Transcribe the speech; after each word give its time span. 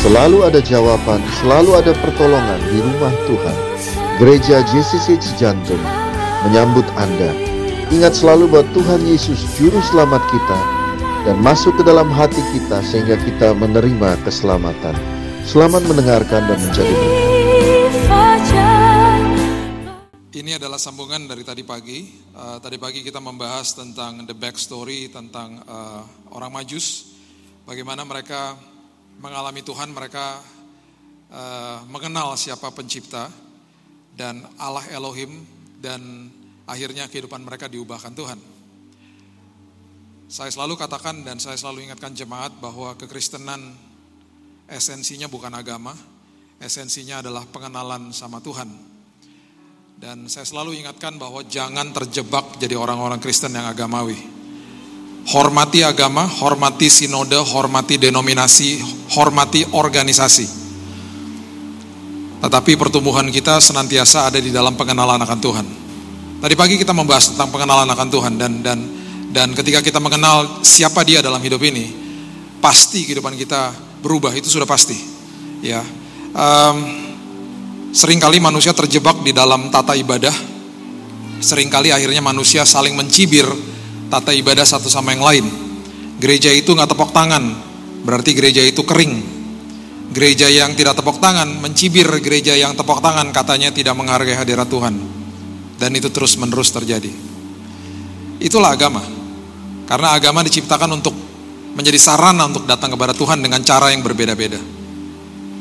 Selalu 0.00 0.48
ada 0.48 0.64
jawaban, 0.64 1.20
selalu 1.44 1.76
ada 1.76 1.92
pertolongan 1.92 2.56
di 2.72 2.80
rumah 2.80 3.12
Tuhan. 3.28 3.56
Gereja 4.16 4.64
JCC 4.64 5.20
Cijantung 5.20 5.76
menyambut 6.48 6.88
Anda. 6.96 7.36
Ingat 7.92 8.16
selalu 8.16 8.48
bahwa 8.48 8.64
Tuhan 8.72 9.04
Yesus 9.04 9.44
juru 9.60 9.76
selamat 9.92 10.24
kita 10.32 10.58
dan 11.28 11.36
masuk 11.44 11.76
ke 11.76 11.84
dalam 11.84 12.08
hati 12.08 12.40
kita 12.56 12.80
sehingga 12.80 13.20
kita 13.20 13.52
menerima 13.52 14.24
keselamatan. 14.24 14.96
Selamat 15.44 15.84
mendengarkan 15.84 16.48
dan 16.48 16.56
menjadi 16.64 16.96
Ini 20.32 20.56
adalah 20.56 20.80
sambungan 20.80 21.28
dari 21.28 21.44
tadi 21.44 21.60
pagi. 21.60 22.08
Uh, 22.32 22.56
tadi 22.56 22.80
pagi 22.80 23.04
kita 23.04 23.20
membahas 23.20 23.76
tentang 23.76 24.24
the 24.24 24.32
backstory 24.32 25.12
tentang 25.12 25.60
uh, 25.68 26.00
orang 26.32 26.56
Majus, 26.56 27.12
bagaimana 27.68 28.00
mereka 28.08 28.56
mengalami 29.18 29.66
Tuhan, 29.66 29.90
mereka 29.90 30.38
uh, 31.34 31.82
mengenal 31.90 32.38
siapa 32.38 32.70
pencipta 32.70 33.26
dan 34.14 34.46
Allah 34.60 34.86
Elohim 34.94 35.42
dan 35.82 36.30
akhirnya 36.68 37.10
kehidupan 37.10 37.42
mereka 37.42 37.66
diubahkan 37.66 38.14
Tuhan. 38.14 38.38
Saya 40.30 40.54
selalu 40.54 40.78
katakan 40.78 41.26
dan 41.26 41.42
saya 41.42 41.58
selalu 41.58 41.90
ingatkan 41.90 42.14
jemaat 42.14 42.54
bahwa 42.62 42.94
kekristenan 42.94 43.74
esensinya 44.70 45.26
bukan 45.26 45.50
agama, 45.50 45.90
esensinya 46.62 47.18
adalah 47.18 47.42
pengenalan 47.50 48.14
sama 48.14 48.38
Tuhan. 48.38 48.70
Dan 50.00 50.30
saya 50.30 50.46
selalu 50.48 50.80
ingatkan 50.80 51.18
bahwa 51.18 51.44
jangan 51.44 51.90
terjebak 51.92 52.56
jadi 52.62 52.78
orang-orang 52.78 53.20
Kristen 53.20 53.52
yang 53.52 53.68
agamawi 53.68 54.39
Hormati 55.20 55.84
agama, 55.84 56.24
hormati 56.24 56.88
sinode, 56.88 57.36
hormati 57.36 58.00
denominasi, 58.00 58.80
hormati 59.12 59.68
organisasi. 59.76 60.46
Tetapi 62.40 62.72
pertumbuhan 62.80 63.28
kita 63.28 63.60
senantiasa 63.60 64.32
ada 64.32 64.40
di 64.40 64.48
dalam 64.48 64.72
pengenalan 64.72 65.20
akan 65.20 65.38
Tuhan. 65.38 65.66
Tadi 66.40 66.54
pagi 66.56 66.80
kita 66.80 66.96
membahas 66.96 67.36
tentang 67.36 67.52
pengenalan 67.52 67.84
akan 67.84 68.08
Tuhan 68.08 68.32
dan 68.40 68.64
dan 68.64 68.78
dan 69.28 69.52
ketika 69.52 69.84
kita 69.84 70.00
mengenal 70.00 70.64
siapa 70.64 71.04
Dia 71.04 71.20
dalam 71.20 71.38
hidup 71.38 71.60
ini, 71.60 71.92
pasti 72.64 73.04
kehidupan 73.04 73.36
kita 73.36 73.76
berubah 74.00 74.32
itu 74.32 74.48
sudah 74.48 74.64
pasti. 74.64 74.96
Ya, 75.60 75.84
um, 76.32 76.76
sering 77.92 78.16
kali 78.16 78.40
manusia 78.40 78.72
terjebak 78.72 79.20
di 79.20 79.36
dalam 79.36 79.68
tata 79.68 79.92
ibadah. 79.92 80.32
Seringkali 81.40 81.92
akhirnya 81.92 82.20
manusia 82.20 82.64
saling 82.68 82.92
mencibir 82.96 83.48
tata 84.10 84.34
ibadah 84.34 84.66
satu 84.66 84.90
sama 84.90 85.14
yang 85.14 85.22
lain. 85.22 85.46
Gereja 86.20 86.52
itu 86.52 86.76
nggak 86.76 86.92
tepok 86.92 87.14
tangan, 87.14 87.56
berarti 88.04 88.36
gereja 88.36 88.60
itu 88.60 88.84
kering. 88.84 89.40
Gereja 90.10 90.50
yang 90.50 90.74
tidak 90.74 90.98
tepok 90.98 91.22
tangan 91.22 91.46
mencibir 91.62 92.04
gereja 92.18 92.52
yang 92.58 92.74
tepok 92.74 92.98
tangan 92.98 93.30
katanya 93.30 93.70
tidak 93.70 93.94
menghargai 93.94 94.34
hadirat 94.34 94.66
Tuhan. 94.66 94.98
Dan 95.80 95.96
itu 95.96 96.12
terus 96.12 96.36
menerus 96.36 96.74
terjadi. 96.74 97.08
Itulah 98.42 98.74
agama. 98.74 99.00
Karena 99.88 100.12
agama 100.12 100.44
diciptakan 100.44 101.00
untuk 101.00 101.14
menjadi 101.72 101.96
sarana 101.96 102.50
untuk 102.50 102.68
datang 102.68 102.92
kepada 102.92 103.16
Tuhan 103.16 103.40
dengan 103.40 103.62
cara 103.64 103.94
yang 103.94 104.04
berbeda-beda. 104.04 104.60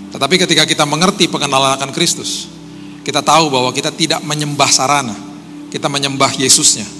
Tetapi 0.09 0.35
ketika 0.43 0.65
kita 0.65 0.83
mengerti 0.83 1.29
pengenalan 1.29 1.77
akan 1.79 1.93
Kristus, 1.93 2.49
kita 3.05 3.21
tahu 3.21 3.53
bahwa 3.53 3.69
kita 3.71 3.93
tidak 3.93 4.19
menyembah 4.25 4.67
sarana, 4.67 5.15
kita 5.71 5.87
menyembah 5.87 6.35
Yesusnya 6.35 6.98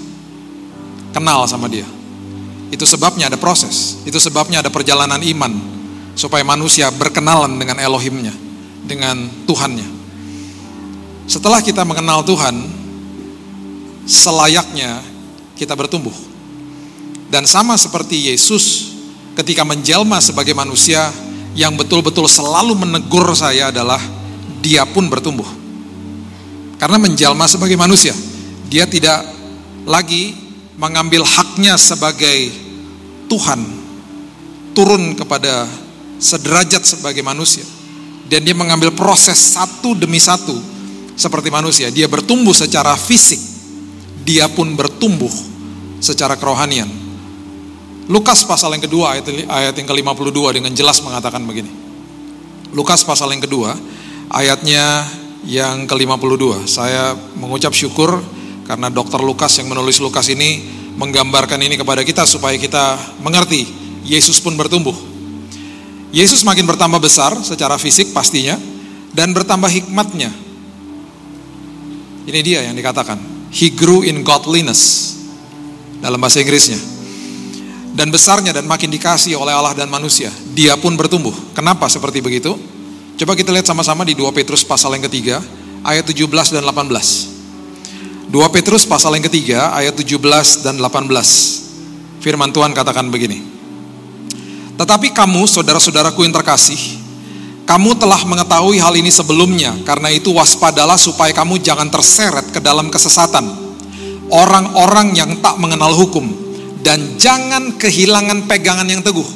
kenal 1.10 1.46
sama 1.46 1.66
dia. 1.66 1.86
Itu 2.70 2.86
sebabnya 2.86 3.26
ada 3.26 3.38
proses, 3.38 3.98
itu 4.06 4.16
sebabnya 4.22 4.62
ada 4.62 4.70
perjalanan 4.70 5.18
iman 5.18 5.52
supaya 6.14 6.46
manusia 6.46 6.90
berkenalan 6.94 7.58
dengan 7.58 7.82
Elohimnya, 7.82 8.34
dengan 8.86 9.26
Tuhannya. 9.46 9.88
Setelah 11.26 11.62
kita 11.62 11.82
mengenal 11.86 12.22
Tuhan, 12.26 12.54
selayaknya 14.06 15.02
kita 15.54 15.74
bertumbuh. 15.78 16.14
Dan 17.30 17.46
sama 17.46 17.78
seperti 17.78 18.30
Yesus 18.30 18.94
ketika 19.38 19.62
menjelma 19.62 20.18
sebagai 20.18 20.50
manusia 20.50 21.14
yang 21.54 21.78
betul-betul 21.78 22.26
selalu 22.26 22.74
menegur 22.74 23.30
saya 23.38 23.70
adalah 23.70 24.02
dia 24.58 24.82
pun 24.86 25.06
bertumbuh. 25.06 25.46
Karena 26.78 26.98
menjelma 26.98 27.46
sebagai 27.46 27.78
manusia, 27.78 28.16
dia 28.66 28.88
tidak 28.90 29.22
lagi 29.86 30.34
mengambil 30.80 31.22
haknya 31.28 31.76
sebagai 31.76 32.48
Tuhan 33.28 33.60
turun 34.72 35.12
kepada 35.12 35.68
sederajat 36.16 36.82
sebagai 36.82 37.20
manusia. 37.20 37.62
Dan 38.30 38.46
dia 38.46 38.54
mengambil 38.54 38.94
proses 38.94 39.36
satu 39.36 39.92
demi 39.92 40.22
satu 40.22 40.54
seperti 41.18 41.52
manusia. 41.52 41.90
Dia 41.92 42.06
bertumbuh 42.06 42.54
secara 42.54 42.94
fisik 42.94 43.50
dia 44.24 44.46
pun 44.46 44.76
bertumbuh 44.76 45.32
secara 45.98 46.36
kerohanian. 46.36 46.88
Lukas 48.10 48.42
pasal 48.42 48.74
yang 48.74 48.84
kedua 48.84 49.18
ayat, 49.18 49.26
ayat 49.46 49.74
yang 49.74 49.88
ke-52 49.90 50.38
dengan 50.54 50.72
jelas 50.74 51.02
mengatakan 51.02 51.42
begini. 51.46 51.70
Lukas 52.70 53.02
pasal 53.02 53.34
yang 53.34 53.42
kedua 53.42 53.74
ayatnya 54.30 55.02
yang 55.46 55.88
ke-52 55.90 56.70
saya 56.70 57.18
mengucap 57.38 57.74
syukur 57.74 58.22
karena 58.70 58.86
dokter 58.86 59.18
Lukas 59.18 59.50
yang 59.58 59.66
menulis 59.66 59.98
Lukas 59.98 60.30
ini 60.30 60.62
menggambarkan 60.94 61.58
ini 61.58 61.74
kepada 61.74 62.06
kita 62.06 62.22
supaya 62.22 62.54
kita 62.54 63.18
mengerti 63.18 63.66
Yesus 64.06 64.38
pun 64.38 64.54
bertumbuh. 64.54 64.94
Yesus 66.14 66.46
makin 66.46 66.70
bertambah 66.70 67.02
besar 67.02 67.34
secara 67.42 67.74
fisik 67.82 68.14
pastinya 68.14 68.54
dan 69.10 69.34
bertambah 69.34 69.66
hikmatnya. 69.66 70.30
Ini 72.30 72.40
dia 72.46 72.62
yang 72.70 72.78
dikatakan. 72.78 73.18
He 73.50 73.74
grew 73.74 74.06
in 74.06 74.22
godliness 74.22 75.14
dalam 75.98 76.22
bahasa 76.22 76.38
Inggrisnya. 76.38 76.78
Dan 77.90 78.14
besarnya 78.14 78.54
dan 78.54 78.70
makin 78.70 78.86
dikasih 78.86 79.34
oleh 79.34 79.50
Allah 79.50 79.74
dan 79.74 79.90
manusia. 79.90 80.30
Dia 80.54 80.78
pun 80.78 80.94
bertumbuh. 80.94 81.34
Kenapa 81.58 81.90
seperti 81.90 82.22
begitu? 82.22 82.54
Coba 83.18 83.34
kita 83.34 83.50
lihat 83.50 83.66
sama-sama 83.66 84.06
di 84.06 84.14
2 84.14 84.30
Petrus 84.30 84.62
pasal 84.62 84.94
yang 84.94 85.10
ketiga 85.10 85.42
ayat 85.82 86.06
17 86.06 86.54
dan 86.54 86.62
18. 86.62 87.39
2 88.30 88.38
Petrus 88.54 88.86
pasal 88.86 89.18
yang 89.18 89.26
ketiga 89.26 89.74
ayat 89.74 89.98
17 89.98 90.62
dan 90.62 90.78
18. 90.78 91.10
Firman 92.22 92.54
Tuhan 92.54 92.70
katakan 92.70 93.10
begini. 93.10 93.42
Tetapi 94.78 95.10
kamu 95.10 95.50
saudara-saudaraku 95.50 96.22
yang 96.22 96.30
terkasih, 96.30 96.78
kamu 97.66 97.98
telah 97.98 98.22
mengetahui 98.22 98.78
hal 98.78 98.94
ini 98.94 99.10
sebelumnya, 99.10 99.74
karena 99.82 100.14
itu 100.14 100.30
waspadalah 100.30 100.94
supaya 100.94 101.34
kamu 101.34 101.58
jangan 101.58 101.90
terseret 101.90 102.54
ke 102.54 102.62
dalam 102.62 102.86
kesesatan. 102.86 103.50
Orang-orang 104.30 105.10
yang 105.18 105.42
tak 105.42 105.58
mengenal 105.58 105.90
hukum 105.90 106.30
dan 106.86 107.18
jangan 107.18 107.74
kehilangan 107.82 108.46
pegangan 108.46 108.86
yang 108.86 109.02
teguh. 109.02 109.26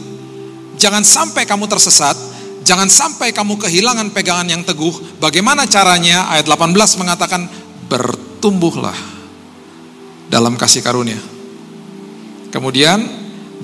Jangan 0.79 1.03
sampai 1.03 1.43
kamu 1.43 1.67
tersesat, 1.67 2.15
jangan 2.63 2.87
sampai 2.87 3.35
kamu 3.35 3.59
kehilangan 3.59 4.15
pegangan 4.15 4.47
yang 4.47 4.63
teguh. 4.63 5.19
Bagaimana 5.19 5.67
caranya? 5.67 6.31
Ayat 6.31 6.47
18 6.47 6.79
mengatakan 7.03 7.51
ber 7.91 8.34
tumbuhlah 8.45 8.93
dalam 10.29 10.53
kasih 10.61 10.85
karunia. 10.85 11.17
Kemudian 12.53 13.01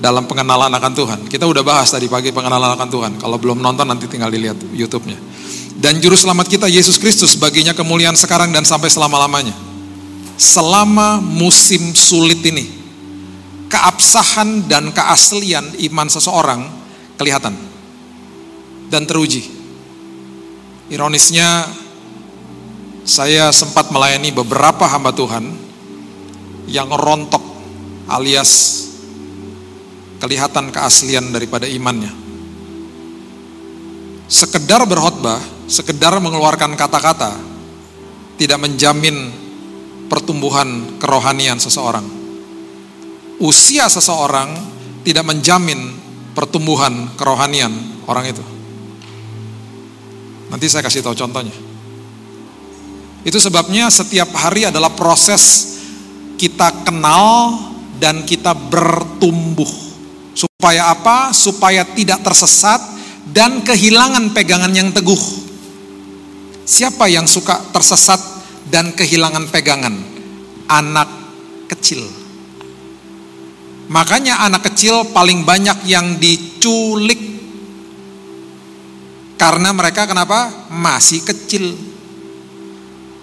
dalam 0.01 0.25
pengenalan 0.25 0.73
akan 0.73 0.93
Tuhan. 0.97 1.19
Kita 1.29 1.45
udah 1.45 1.61
bahas 1.61 1.93
tadi 1.93 2.09
pagi 2.09 2.33
pengenalan 2.33 2.73
akan 2.73 2.89
Tuhan. 2.89 3.11
Kalau 3.21 3.37
belum 3.37 3.61
nonton 3.61 3.85
nanti 3.85 4.09
tinggal 4.09 4.33
dilihat 4.33 4.57
YouTube-nya. 4.73 5.21
Dan 5.77 6.01
juru 6.01 6.17
selamat 6.17 6.49
kita 6.49 6.65
Yesus 6.65 6.97
Kristus 6.97 7.37
baginya 7.37 7.77
kemuliaan 7.77 8.17
sekarang 8.17 8.49
dan 8.49 8.65
sampai 8.65 8.89
selama-lamanya. 8.89 9.53
Selama 10.41 11.21
musim 11.21 11.93
sulit 11.93 12.41
ini, 12.41 12.65
keabsahan 13.69 14.65
dan 14.65 14.89
keaslian 14.89 15.77
iman 15.93 16.09
seseorang 16.09 16.65
kelihatan 17.21 17.53
dan 18.89 19.05
teruji. 19.05 19.45
Ironisnya 20.89 21.69
saya 23.01 23.49
sempat 23.49 23.89
melayani 23.89 24.29
beberapa 24.29 24.85
hamba 24.85 25.09
Tuhan 25.13 25.49
yang 26.69 26.89
rontok 26.93 27.41
alias 28.05 28.85
kelihatan 30.21 30.69
keaslian 30.69 31.33
daripada 31.33 31.65
imannya. 31.65 32.13
Sekedar 34.31 34.85
berkhotbah, 34.87 35.41
sekedar 35.65 36.15
mengeluarkan 36.21 36.77
kata-kata 36.77 37.35
tidak 38.37 38.59
menjamin 38.61 39.33
pertumbuhan 40.07 40.99
kerohanian 41.01 41.57
seseorang. 41.57 42.05
Usia 43.41 43.89
seseorang 43.89 44.53
tidak 45.01 45.25
menjamin 45.25 45.97
pertumbuhan 46.37 47.09
kerohanian 47.17 47.73
orang 48.05 48.29
itu. 48.29 48.43
Nanti 50.53 50.69
saya 50.69 50.85
kasih 50.85 51.01
tahu 51.01 51.17
contohnya. 51.17 51.70
Itu 53.21 53.37
sebabnya 53.37 53.89
setiap 53.93 54.33
hari 54.33 54.65
adalah 54.65 54.89
proses 54.97 55.77
kita 56.41 56.81
kenal 56.81 57.53
dan 58.01 58.25
kita 58.25 58.57
bertumbuh. 58.57 59.69
Supaya 60.33 60.89
apa? 60.89 61.29
Supaya 61.29 61.85
tidak 61.85 62.25
tersesat 62.25 62.81
dan 63.29 63.61
kehilangan 63.61 64.33
pegangan 64.33 64.73
yang 64.73 64.89
teguh. 64.89 65.21
Siapa 66.65 67.05
yang 67.05 67.29
suka 67.29 67.61
tersesat 67.69 68.17
dan 68.73 68.89
kehilangan 68.97 69.53
pegangan? 69.53 69.93
Anak 70.65 71.09
kecil. 71.69 72.01
Makanya 73.91 74.47
anak 74.47 74.71
kecil 74.71 75.13
paling 75.13 75.45
banyak 75.45 75.85
yang 75.85 76.17
diculik. 76.17 77.19
Karena 79.35 79.75
mereka 79.75 80.07
kenapa? 80.07 80.69
Masih 80.71 81.21
kecil. 81.21 81.90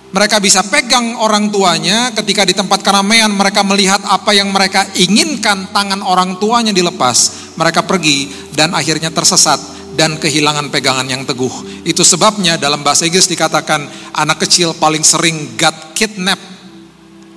Mereka 0.09 0.41
bisa 0.41 0.65
pegang 0.65 1.21
orang 1.21 1.53
tuanya 1.53 2.09
ketika 2.17 2.49
di 2.49 2.57
tempat 2.57 2.81
keramaian 2.81 3.29
mereka 3.29 3.61
melihat 3.61 4.01
apa 4.09 4.33
yang 4.33 4.49
mereka 4.49 4.89
inginkan 4.97 5.69
tangan 5.69 6.01
orang 6.01 6.41
tuanya 6.41 6.73
dilepas. 6.73 7.53
Mereka 7.61 7.85
pergi 7.85 8.33
dan 8.57 8.73
akhirnya 8.73 9.13
tersesat 9.13 9.61
dan 10.01 10.17
kehilangan 10.17 10.73
pegangan 10.73 11.05
yang 11.05 11.29
teguh. 11.29 11.85
Itu 11.85 12.09
sebabnya 12.09 12.57
dalam 12.57 12.81
bahasa 12.81 13.05
Inggris 13.05 13.29
dikatakan 13.29 14.15
anak 14.17 14.49
kecil 14.49 14.73
paling 14.81 15.05
sering 15.05 15.59
got 15.61 15.93
kidnap, 15.93 16.41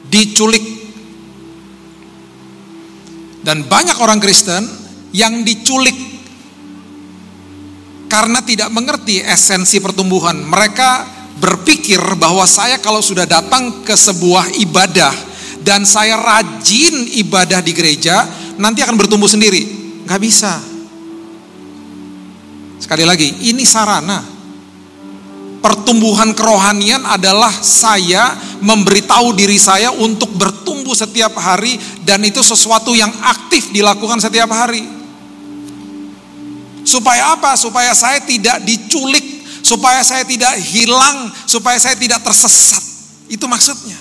diculik. 0.07 0.63
Dan 3.41 3.67
banyak 3.67 3.97
orang 3.99 4.21
Kristen 4.21 4.63
yang 5.11 5.43
diculik 5.43 5.97
karena 8.07 8.39
tidak 8.43 8.69
mengerti 8.71 9.19
esensi 9.19 9.81
pertumbuhan. 9.83 10.39
Mereka 10.45 11.20
berpikir 11.39 12.01
bahwa 12.19 12.43
saya 12.43 12.81
kalau 12.81 12.99
sudah 12.99 13.23
datang 13.23 13.85
ke 13.85 13.95
sebuah 13.95 14.57
ibadah 14.59 15.13
dan 15.61 15.85
saya 15.85 16.17
rajin 16.17 17.07
ibadah 17.21 17.61
di 17.61 17.71
gereja, 17.71 18.25
nanti 18.57 18.81
akan 18.81 18.97
bertumbuh 18.97 19.29
sendiri. 19.29 19.63
Gak 20.09 20.21
bisa. 20.21 20.57
Sekali 22.81 23.05
lagi, 23.05 23.47
ini 23.53 23.61
sarana. 23.63 24.19
Pertumbuhan 25.61 26.33
kerohanian 26.33 27.05
adalah 27.05 27.53
saya 27.53 28.33
memberitahu 28.65 29.37
diri 29.37 29.61
saya 29.61 29.93
untuk 29.93 30.33
bertumbuh 30.33 30.97
setiap 30.97 31.37
hari 31.37 31.77
dan 32.01 32.25
itu 32.25 32.41
sesuatu 32.41 32.97
yang 32.97 33.13
aktif 33.21 33.69
dilakukan 33.69 34.17
setiap 34.17 34.49
hari. 34.49 34.81
Supaya 36.81 37.37
apa? 37.37 37.53
Supaya 37.53 37.93
saya 37.93 38.25
tidak 38.25 38.65
diculik 38.65 39.30
supaya 39.71 40.03
saya 40.03 40.27
tidak 40.27 40.51
hilang, 40.59 41.31
supaya 41.47 41.79
saya 41.79 41.95
tidak 41.95 42.19
tersesat. 42.19 42.83
Itu 43.31 43.47
maksudnya. 43.47 43.95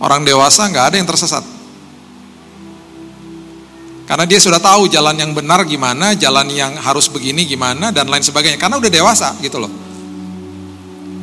Orang 0.00 0.24
dewasa 0.24 0.64
nggak 0.72 0.84
ada 0.88 0.96
yang 0.96 1.04
tersesat. 1.04 1.44
Karena 4.08 4.24
dia 4.24 4.40
sudah 4.40 4.58
tahu 4.58 4.88
jalan 4.88 5.14
yang 5.14 5.32
benar 5.36 5.62
gimana, 5.68 6.16
jalan 6.16 6.48
yang 6.50 6.74
harus 6.80 7.06
begini 7.12 7.44
gimana, 7.44 7.92
dan 7.92 8.08
lain 8.08 8.24
sebagainya. 8.24 8.56
Karena 8.56 8.80
udah 8.80 8.90
dewasa 8.90 9.36
gitu 9.44 9.60
loh. 9.60 9.70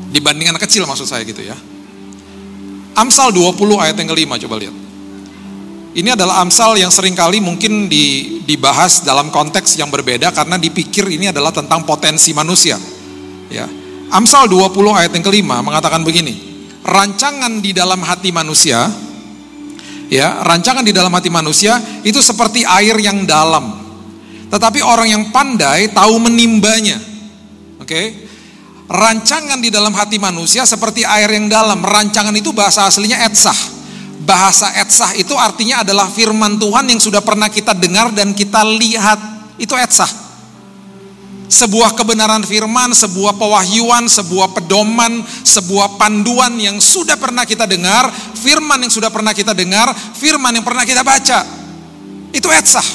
Dibanding 0.10 0.54
anak 0.54 0.64
kecil 0.70 0.86
maksud 0.86 1.10
saya 1.10 1.26
gitu 1.26 1.42
ya. 1.42 1.58
Amsal 2.98 3.34
20 3.34 3.58
ayat 3.78 3.96
yang 3.98 4.10
kelima 4.10 4.38
coba 4.42 4.62
lihat. 4.62 4.76
Ini 5.90 6.14
adalah 6.14 6.46
Amsal 6.46 6.78
yang 6.78 6.94
sering 6.94 7.18
kali 7.18 7.42
mungkin 7.42 7.90
dibahas 8.46 9.02
dalam 9.02 9.34
konteks 9.34 9.74
yang 9.82 9.90
berbeda 9.90 10.30
karena 10.30 10.62
dipikir 10.62 11.10
ini 11.10 11.34
adalah 11.34 11.50
tentang 11.50 11.82
potensi 11.82 12.30
manusia. 12.30 12.78
Ya. 13.50 13.66
Amsal 14.14 14.46
20 14.46 14.70
ayat 14.94 15.12
yang 15.18 15.26
kelima 15.26 15.66
mengatakan 15.66 16.06
begini. 16.06 16.50
Rancangan 16.86 17.58
di 17.62 17.74
dalam 17.74 18.06
hati 18.06 18.30
manusia 18.30 18.86
ya, 20.14 20.46
rancangan 20.46 20.86
di 20.86 20.94
dalam 20.94 21.10
hati 21.10 21.34
manusia 21.34 21.78
itu 22.06 22.22
seperti 22.22 22.62
air 22.70 22.94
yang 23.02 23.26
dalam. 23.26 23.74
Tetapi 24.50 24.86
orang 24.86 25.10
yang 25.10 25.24
pandai 25.34 25.90
tahu 25.90 26.22
menimbanya. 26.22 27.02
Oke. 27.82 27.90
Okay? 27.90 28.06
Rancangan 28.90 29.62
di 29.62 29.70
dalam 29.74 29.94
hati 29.94 30.22
manusia 30.22 30.66
seperti 30.70 31.02
air 31.02 31.30
yang 31.34 31.50
dalam. 31.50 31.82
Rancangan 31.82 32.34
itu 32.34 32.54
bahasa 32.54 32.86
aslinya 32.86 33.22
etsah 33.26 33.79
bahasa 34.20 34.76
etsah 34.76 35.16
itu 35.16 35.32
artinya 35.40 35.82
adalah 35.82 36.12
firman 36.12 36.60
Tuhan 36.60 36.92
yang 36.92 37.00
sudah 37.00 37.24
pernah 37.24 37.48
kita 37.48 37.72
dengar 37.72 38.12
dan 38.12 38.36
kita 38.36 38.64
lihat. 38.68 39.20
Itu 39.60 39.76
etsah. 39.76 40.08
Sebuah 41.50 41.98
kebenaran 41.98 42.46
firman, 42.46 42.94
sebuah 42.94 43.36
pewahyuan, 43.36 44.06
sebuah 44.06 44.54
pedoman, 44.54 45.26
sebuah 45.26 45.98
panduan 45.98 46.56
yang 46.62 46.78
sudah 46.78 47.18
pernah 47.18 47.42
kita 47.42 47.66
dengar, 47.66 48.08
firman 48.38 48.86
yang 48.86 48.94
sudah 48.94 49.10
pernah 49.10 49.34
kita 49.34 49.58
dengar, 49.58 49.90
firman 50.16 50.54
yang 50.54 50.64
pernah 50.64 50.86
kita 50.86 51.02
baca. 51.02 51.40
Itu 52.30 52.54
etsah. 52.54 52.86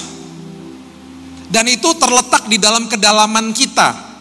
Dan 1.50 1.66
itu 1.66 1.90
terletak 1.98 2.46
di 2.46 2.56
dalam 2.56 2.86
kedalaman 2.86 3.50
kita. 3.50 4.13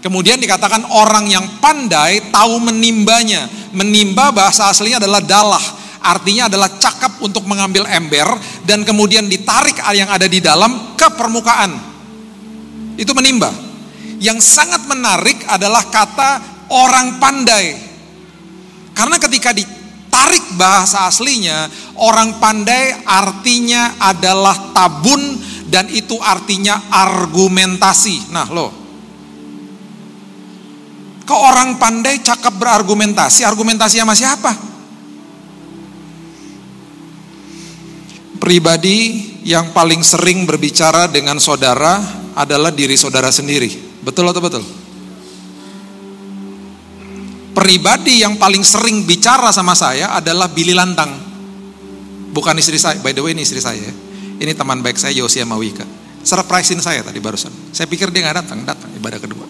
Kemudian 0.00 0.40
dikatakan 0.40 0.88
orang 0.96 1.28
yang 1.28 1.44
pandai 1.60 2.32
tahu 2.32 2.56
menimbanya. 2.56 3.44
Menimba 3.76 4.32
bahasa 4.32 4.72
aslinya 4.72 4.96
adalah 4.96 5.20
dalah. 5.20 5.64
Artinya 6.00 6.48
adalah 6.48 6.80
cakap 6.80 7.20
untuk 7.20 7.44
mengambil 7.44 7.84
ember 7.84 8.24
dan 8.64 8.80
kemudian 8.88 9.28
ditarik 9.28 9.76
yang 9.92 10.08
ada 10.08 10.24
di 10.24 10.40
dalam 10.40 10.96
ke 10.96 11.08
permukaan. 11.12 11.76
Itu 12.96 13.12
menimba. 13.12 13.52
Yang 14.16 14.40
sangat 14.48 14.88
menarik 14.88 15.44
adalah 15.44 15.84
kata 15.92 16.40
orang 16.72 17.20
pandai. 17.20 17.76
Karena 18.96 19.20
ketika 19.20 19.52
ditarik 19.52 20.56
bahasa 20.56 21.04
aslinya, 21.04 21.68
orang 22.00 22.40
pandai 22.40 23.04
artinya 23.04 24.00
adalah 24.00 24.72
tabun 24.72 25.20
dan 25.68 25.84
itu 25.92 26.16
artinya 26.20 26.88
argumentasi. 26.88 28.32
Nah, 28.32 28.48
loh, 28.48 28.79
ke 31.30 31.36
orang 31.38 31.78
pandai 31.78 32.18
cakap 32.18 32.58
berargumentasi, 32.58 33.46
argumentasi 33.46 34.02
sama 34.02 34.18
siapa? 34.18 34.50
Pribadi 38.42 39.30
yang 39.46 39.70
paling 39.70 40.02
sering 40.02 40.42
berbicara 40.42 41.06
dengan 41.06 41.38
saudara 41.38 42.02
adalah 42.34 42.74
diri 42.74 42.98
saudara 42.98 43.30
sendiri. 43.30 43.70
Betul 44.02 44.26
atau 44.26 44.42
betul? 44.42 44.64
Pribadi 47.54 48.26
yang 48.26 48.34
paling 48.34 48.66
sering 48.66 49.06
bicara 49.06 49.54
sama 49.54 49.78
saya 49.78 50.18
adalah 50.18 50.50
Billy 50.50 50.74
Lantang. 50.74 51.14
Bukan 52.34 52.58
istri 52.58 52.80
saya, 52.80 52.98
by 52.98 53.14
the 53.14 53.22
way 53.22 53.38
ini 53.38 53.46
istri 53.46 53.62
saya. 53.62 53.92
Ini 54.40 54.50
teman 54.56 54.82
baik 54.82 54.98
saya 54.98 55.14
Yosia 55.14 55.46
Mawika. 55.46 55.86
Surprisein 56.26 56.80
saya 56.82 57.04
tadi 57.06 57.22
barusan. 57.22 57.52
Saya 57.70 57.86
pikir 57.86 58.10
dia 58.10 58.26
nggak 58.26 58.36
datang, 58.42 58.58
datang 58.64 58.90
ibadah 58.96 59.20
kedua 59.20 59.49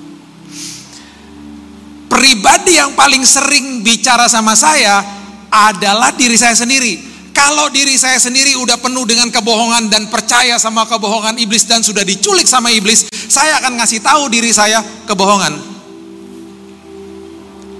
pribadi 2.11 2.75
yang 2.75 2.99
paling 2.99 3.23
sering 3.23 3.87
bicara 3.87 4.27
sama 4.27 4.59
saya 4.59 4.99
adalah 5.47 6.11
diri 6.11 6.35
saya 6.35 6.59
sendiri. 6.59 7.09
Kalau 7.31 7.71
diri 7.71 7.95
saya 7.95 8.19
sendiri 8.19 8.59
udah 8.59 8.75
penuh 8.83 9.07
dengan 9.07 9.31
kebohongan 9.31 9.87
dan 9.87 10.11
percaya 10.11 10.59
sama 10.59 10.83
kebohongan 10.91 11.39
iblis 11.39 11.63
dan 11.65 11.81
sudah 11.81 12.03
diculik 12.03 12.45
sama 12.45 12.75
iblis, 12.75 13.07
saya 13.09 13.63
akan 13.63 13.79
ngasih 13.79 14.03
tahu 14.03 14.27
diri 14.27 14.51
saya 14.51 14.83
kebohongan. 15.07 15.71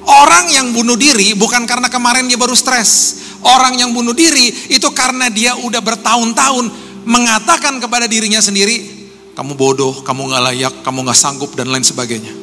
Orang 0.07 0.47
yang 0.49 0.71
bunuh 0.71 0.97
diri 0.97 1.35
bukan 1.35 1.67
karena 1.67 1.91
kemarin 1.91 2.31
dia 2.31 2.39
baru 2.39 2.55
stres. 2.55 3.21
Orang 3.43 3.77
yang 3.77 3.91
bunuh 3.91 4.15
diri 4.15 4.49
itu 4.71 4.87
karena 4.95 5.29
dia 5.29 5.59
udah 5.59 5.83
bertahun-tahun 5.83 6.71
mengatakan 7.05 7.83
kepada 7.83 8.07
dirinya 8.07 8.39
sendiri, 8.39 8.87
kamu 9.35 9.59
bodoh, 9.59 10.01
kamu 10.07 10.31
nggak 10.31 10.43
layak, 10.47 10.75
kamu 10.87 11.05
nggak 11.05 11.19
sanggup 11.19 11.53
dan 11.59 11.69
lain 11.69 11.85
sebagainya. 11.85 12.40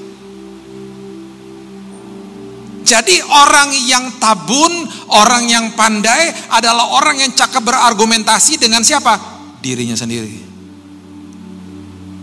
Jadi 2.88 3.20
orang 3.20 3.76
yang 3.84 4.16
tabun, 4.16 4.72
orang 5.12 5.44
yang 5.52 5.76
pandai 5.76 6.32
adalah 6.56 6.96
orang 6.96 7.20
yang 7.20 7.36
cakap 7.36 7.68
berargumentasi 7.68 8.56
dengan 8.56 8.80
siapa? 8.80 9.20
Dirinya 9.60 10.00
sendiri. 10.00 10.40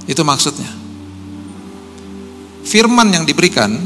Itu 0.09 0.25
maksudnya. 0.25 0.73
Firman 2.65 3.13
yang 3.13 3.29
diberikan 3.29 3.77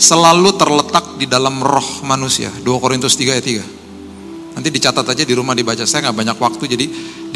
selalu 0.00 0.56
terletak 0.56 1.20
di 1.20 1.28
dalam 1.28 1.60
roh 1.60 2.00
manusia. 2.08 2.48
2 2.48 2.64
Korintus 2.80 3.20
3 3.20 3.36
ayat 3.36 3.44
3. 3.44 4.56
Nanti 4.56 4.68
dicatat 4.72 5.04
aja 5.04 5.28
di 5.28 5.34
rumah 5.36 5.52
dibaca. 5.52 5.84
Saya 5.84 6.08
nggak 6.08 6.16
banyak 6.24 6.36
waktu 6.40 6.64
jadi 6.72 6.86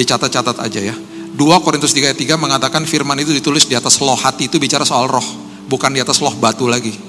dicatat-catat 0.00 0.64
aja 0.64 0.80
ya. 0.80 0.96
2 1.36 1.36
Korintus 1.60 1.92
3 1.92 2.08
ayat 2.08 2.18
3 2.24 2.40
mengatakan 2.40 2.88
firman 2.88 3.20
itu 3.20 3.36
ditulis 3.36 3.68
di 3.68 3.76
atas 3.76 4.00
loh 4.00 4.16
hati 4.16 4.48
itu 4.48 4.56
bicara 4.56 4.88
soal 4.88 5.12
roh, 5.12 5.28
bukan 5.68 5.92
di 5.92 6.00
atas 6.00 6.24
loh 6.24 6.32
batu 6.40 6.64
lagi. 6.64 7.07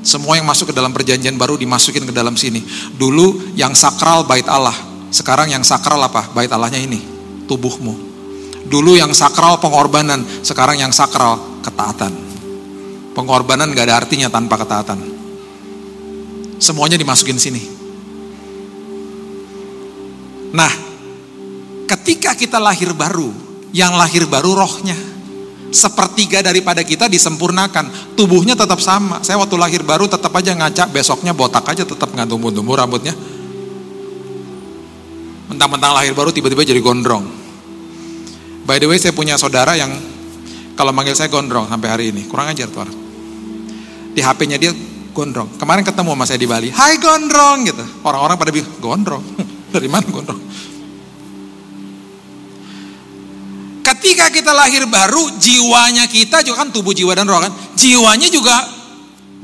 Semua 0.00 0.40
yang 0.40 0.48
masuk 0.48 0.72
ke 0.72 0.74
dalam 0.74 0.96
perjanjian 0.96 1.36
baru 1.36 1.60
dimasukin 1.60 2.08
ke 2.08 2.12
dalam 2.14 2.32
sini. 2.32 2.64
Dulu 2.96 3.52
yang 3.52 3.76
sakral 3.76 4.24
bait 4.24 4.48
Allah, 4.48 4.74
sekarang 5.12 5.52
yang 5.52 5.60
sakral 5.60 6.00
apa? 6.00 6.32
Bait 6.32 6.48
Allahnya 6.48 6.80
ini, 6.80 7.00
tubuhmu. 7.44 8.08
Dulu 8.70 8.96
yang 8.96 9.12
sakral 9.12 9.58
pengorbanan, 9.60 10.22
sekarang 10.46 10.80
yang 10.80 10.94
sakral 10.94 11.60
ketaatan. 11.60 12.12
Pengorbanan 13.12 13.74
gak 13.74 13.90
ada 13.90 13.98
artinya 14.00 14.30
tanpa 14.30 14.56
ketaatan. 14.56 14.98
Semuanya 16.62 16.94
dimasukin 16.94 17.36
sini. 17.40 17.62
Nah, 20.54 20.72
ketika 21.90 22.38
kita 22.38 22.62
lahir 22.62 22.94
baru, 22.94 23.30
yang 23.74 23.94
lahir 23.98 24.26
baru 24.30 24.54
rohnya, 24.54 25.09
Sepertiga 25.70 26.42
daripada 26.42 26.82
kita 26.82 27.06
disempurnakan. 27.06 28.14
Tubuhnya 28.18 28.58
tetap 28.58 28.82
sama. 28.82 29.22
Saya 29.22 29.38
waktu 29.38 29.54
lahir 29.54 29.86
baru 29.86 30.10
tetap 30.10 30.34
aja 30.34 30.50
ngaca, 30.54 30.90
besoknya 30.90 31.30
botak 31.30 31.62
aja 31.70 31.86
tetap 31.86 32.10
nggak 32.10 32.26
tumbuh-tumbuh 32.26 32.74
rambutnya. 32.74 33.14
Mentang-mentang 35.50 35.94
lahir 35.94 36.14
baru 36.14 36.34
tiba-tiba 36.34 36.66
jadi 36.66 36.82
gondrong. 36.82 37.22
By 38.66 38.78
the 38.82 38.86
way 38.86 38.98
saya 38.98 39.14
punya 39.14 39.34
saudara 39.38 39.74
yang 39.74 39.90
kalau 40.78 40.94
manggil 40.94 41.14
saya 41.14 41.30
gondrong 41.30 41.66
sampai 41.70 41.88
hari 41.90 42.04
ini. 42.10 42.26
Kurang 42.26 42.50
ajar 42.50 42.66
tuh 42.70 42.86
orang. 42.86 42.96
Di 44.14 44.22
HP-nya 44.22 44.58
dia 44.58 44.74
gondrong. 45.10 45.58
Kemarin 45.58 45.82
ketemu 45.86 46.10
sama 46.14 46.24
saya 46.26 46.38
di 46.38 46.48
Bali. 46.50 46.68
Hai 46.70 46.98
gondrong 46.98 47.66
gitu. 47.66 47.84
Orang-orang 48.02 48.36
pada 48.38 48.50
bilang 48.50 48.74
gondrong. 48.82 49.24
Dari 49.74 49.86
mana 49.86 50.06
gondrong? 50.06 50.42
Ketika 54.10 54.26
kita 54.26 54.50
lahir 54.50 54.90
baru, 54.90 55.38
jiwanya 55.38 56.10
kita 56.10 56.42
juga 56.42 56.66
kan 56.66 56.74
tubuh 56.74 56.90
jiwa 56.90 57.14
dan 57.14 57.30
roh 57.30 57.38
kan, 57.38 57.54
jiwanya 57.78 58.26
juga 58.26 58.58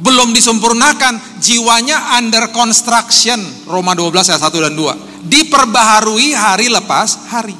belum 0.03 0.35
disempurnakan, 0.35 1.39
jiwanya 1.39 2.19
under 2.19 2.51
construction. 2.51 3.39
Roma 3.71 3.95
12 3.95 4.27
ayat 4.27 4.43
1 4.43 4.67
dan 4.67 4.75
2. 4.75 5.23
Diperbaharui 5.23 6.35
hari 6.35 6.67
lepas 6.67 7.31
hari. 7.31 7.55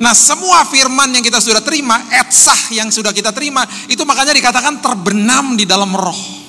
Nah 0.00 0.16
semua 0.16 0.64
firman 0.64 1.12
yang 1.12 1.20
kita 1.20 1.36
sudah 1.36 1.60
terima, 1.60 2.00
etsah 2.16 2.72
yang 2.72 2.88
sudah 2.88 3.12
kita 3.12 3.28
terima, 3.36 3.68
itu 3.92 4.00
makanya 4.08 4.32
dikatakan 4.32 4.80
terbenam 4.80 5.52
di 5.52 5.68
dalam 5.68 5.92
roh. 6.00 6.40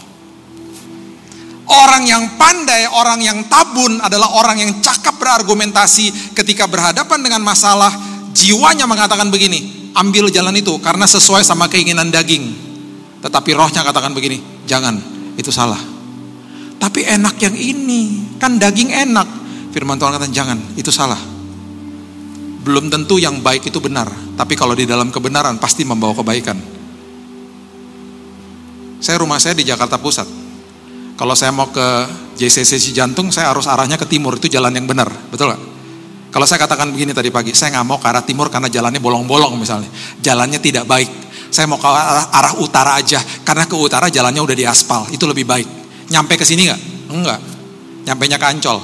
Orang 1.68 2.08
yang 2.08 2.40
pandai, 2.40 2.88
orang 2.88 3.20
yang 3.20 3.51
tabun 3.51 4.00
adalah 4.00 4.32
orang 4.40 4.63
yang 4.63 4.72
cakap 4.80 5.20
berargumentasi 5.20 6.32
ketika 6.32 6.72
berhadapan 6.72 7.20
dengan 7.20 7.44
masalah, 7.44 8.11
jiwanya 8.34 8.88
mengatakan 8.88 9.30
begini, 9.30 9.92
ambil 9.96 10.32
jalan 10.32 10.56
itu 10.56 10.76
karena 10.80 11.06
sesuai 11.08 11.44
sama 11.44 11.68
keinginan 11.68 12.10
daging. 12.10 12.52
Tetapi 13.22 13.50
rohnya 13.54 13.86
katakan 13.86 14.12
begini, 14.18 14.42
jangan, 14.66 14.98
itu 15.38 15.54
salah. 15.54 15.80
Tapi 16.82 17.06
enak 17.06 17.38
yang 17.38 17.54
ini, 17.54 18.34
kan 18.42 18.58
daging 18.58 18.90
enak. 18.90 19.28
Firman 19.72 20.02
Tuhan 20.02 20.18
katakan 20.18 20.34
jangan, 20.34 20.58
itu 20.74 20.90
salah. 20.90 21.20
Belum 22.62 22.90
tentu 22.90 23.22
yang 23.22 23.42
baik 23.42 23.70
itu 23.70 23.78
benar, 23.78 24.10
tapi 24.38 24.58
kalau 24.58 24.74
di 24.74 24.90
dalam 24.90 25.14
kebenaran 25.14 25.62
pasti 25.62 25.86
membawa 25.86 26.18
kebaikan. 26.18 26.58
Saya 29.02 29.18
rumah 29.18 29.42
saya 29.42 29.58
di 29.58 29.66
Jakarta 29.66 29.98
Pusat. 29.98 30.30
Kalau 31.18 31.34
saya 31.38 31.54
mau 31.54 31.70
ke 31.70 31.88
JCC 32.38 32.94
Jantung, 32.98 33.30
saya 33.30 33.54
harus 33.54 33.70
arahnya 33.70 33.98
ke 33.98 34.06
timur, 34.10 34.38
itu 34.38 34.50
jalan 34.50 34.74
yang 34.74 34.90
benar, 34.90 35.10
betul 35.30 35.54
gak? 35.54 35.71
Kalau 36.32 36.48
saya 36.48 36.64
katakan 36.64 36.96
begini 36.96 37.12
tadi 37.12 37.28
pagi, 37.28 37.52
saya 37.52 37.76
nggak 37.76 37.86
mau 37.86 38.00
ke 38.00 38.08
arah 38.08 38.24
timur 38.24 38.48
karena 38.48 38.72
jalannya 38.72 39.04
bolong-bolong 39.04 39.52
misalnya. 39.60 39.92
Jalannya 40.24 40.64
tidak 40.64 40.88
baik. 40.88 41.12
Saya 41.52 41.68
mau 41.68 41.76
ke 41.76 41.84
arah, 41.84 42.32
arah 42.32 42.54
utara 42.64 42.96
aja, 42.96 43.20
karena 43.44 43.68
ke 43.68 43.76
utara 43.76 44.08
jalannya 44.08 44.40
udah 44.40 44.56
diaspal, 44.56 45.12
itu 45.12 45.28
lebih 45.28 45.44
baik. 45.44 45.68
Nyampe 46.08 46.40
ke 46.40 46.48
sini 46.48 46.72
nggak? 46.72 46.82
Enggak. 47.12 47.40
Nyampe 48.08 48.24
nya 48.32 48.40
ke 48.40 48.48
Ancol. 48.48 48.80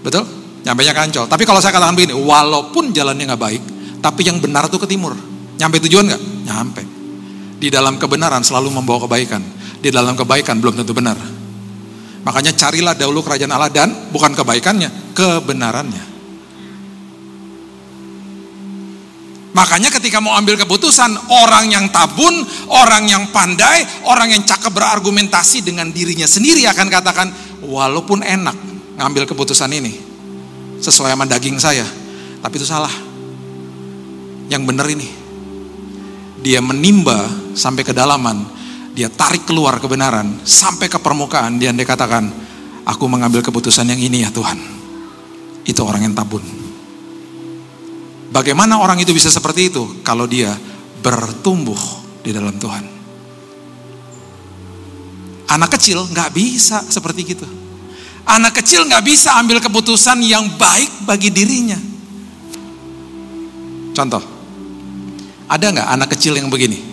Betul? 0.00 0.24
Nyampe 0.64 0.80
nya 0.88 0.96
ke 0.96 1.02
Ancol. 1.04 1.28
Tapi 1.28 1.44
kalau 1.44 1.60
saya 1.60 1.76
katakan 1.76 1.92
begini, 2.00 2.16
walaupun 2.16 2.96
jalannya 2.96 3.28
nggak 3.28 3.42
baik, 3.44 3.62
tapi 4.00 4.24
yang 4.24 4.40
benar 4.40 4.72
tuh 4.72 4.80
ke 4.80 4.88
timur. 4.88 5.12
Nyampe 5.60 5.84
tujuan 5.84 6.08
nggak? 6.08 6.22
Nyampe. 6.48 6.82
Di 7.60 7.68
dalam 7.68 8.00
kebenaran 8.00 8.40
selalu 8.40 8.72
membawa 8.72 9.04
kebaikan. 9.04 9.44
Di 9.84 9.92
dalam 9.92 10.16
kebaikan 10.16 10.56
belum 10.64 10.80
tentu 10.80 10.96
benar. 10.96 11.41
Makanya 12.22 12.54
carilah 12.54 12.94
dahulu 12.94 13.22
kerajaan 13.26 13.50
Allah 13.50 13.72
dan 13.72 13.90
bukan 14.14 14.30
kebaikannya, 14.30 15.14
kebenarannya. 15.14 16.12
Makanya 19.52 19.92
ketika 19.92 20.16
mau 20.16 20.32
ambil 20.32 20.56
keputusan, 20.56 21.12
orang 21.28 21.68
yang 21.68 21.84
tabun, 21.92 22.40
orang 22.72 23.04
yang 23.04 23.28
pandai, 23.28 23.84
orang 24.08 24.32
yang 24.32 24.42
cakep 24.48 24.72
berargumentasi 24.72 25.60
dengan 25.60 25.92
dirinya 25.92 26.24
sendiri 26.24 26.64
akan 26.72 26.88
katakan, 26.88 27.28
walaupun 27.60 28.24
enak 28.24 28.56
ngambil 28.96 29.28
keputusan 29.28 29.68
ini, 29.76 29.92
sesuai 30.80 31.12
sama 31.12 31.28
daging 31.28 31.60
saya, 31.60 31.84
tapi 32.40 32.54
itu 32.56 32.64
salah. 32.64 32.92
Yang 34.48 34.62
benar 34.64 34.88
ini, 34.88 35.08
dia 36.40 36.64
menimba 36.64 37.28
sampai 37.52 37.84
kedalaman, 37.84 38.48
dia 38.92 39.08
tarik 39.08 39.48
keluar 39.48 39.80
kebenaran, 39.80 40.44
sampai 40.44 40.88
ke 40.88 41.00
permukaan, 41.00 41.56
dia 41.56 41.72
katakan, 41.72 42.28
aku 42.84 43.04
mengambil 43.08 43.40
keputusan 43.40 43.88
yang 43.88 44.00
ini 44.00 44.26
ya 44.26 44.30
Tuhan 44.30 44.82
itu 45.62 45.80
orang 45.82 46.10
yang 46.10 46.14
tabun. 46.14 46.42
Bagaimana 48.32 48.80
orang 48.80 48.98
itu 48.98 49.12
bisa 49.12 49.28
seperti 49.28 49.68
itu? 49.68 50.02
Kalau 50.02 50.24
dia 50.24 50.56
bertumbuh 51.04 51.78
di 52.24 52.30
dalam 52.32 52.56
Tuhan. 52.56 52.84
Anak 55.52 55.76
kecil 55.76 56.08
nggak 56.08 56.30
bisa 56.32 56.80
seperti 56.80 57.22
itu. 57.28 57.44
Anak 58.24 58.56
kecil 58.62 58.88
nggak 58.88 59.04
bisa 59.04 59.36
ambil 59.36 59.60
keputusan 59.60 60.24
yang 60.24 60.48
baik 60.56 61.04
bagi 61.04 61.28
dirinya. 61.28 61.76
Contoh, 63.92 64.24
ada 65.44 65.66
nggak 65.68 65.88
anak 65.92 66.08
kecil 66.16 66.32
yang 66.40 66.48
begini? 66.48 66.91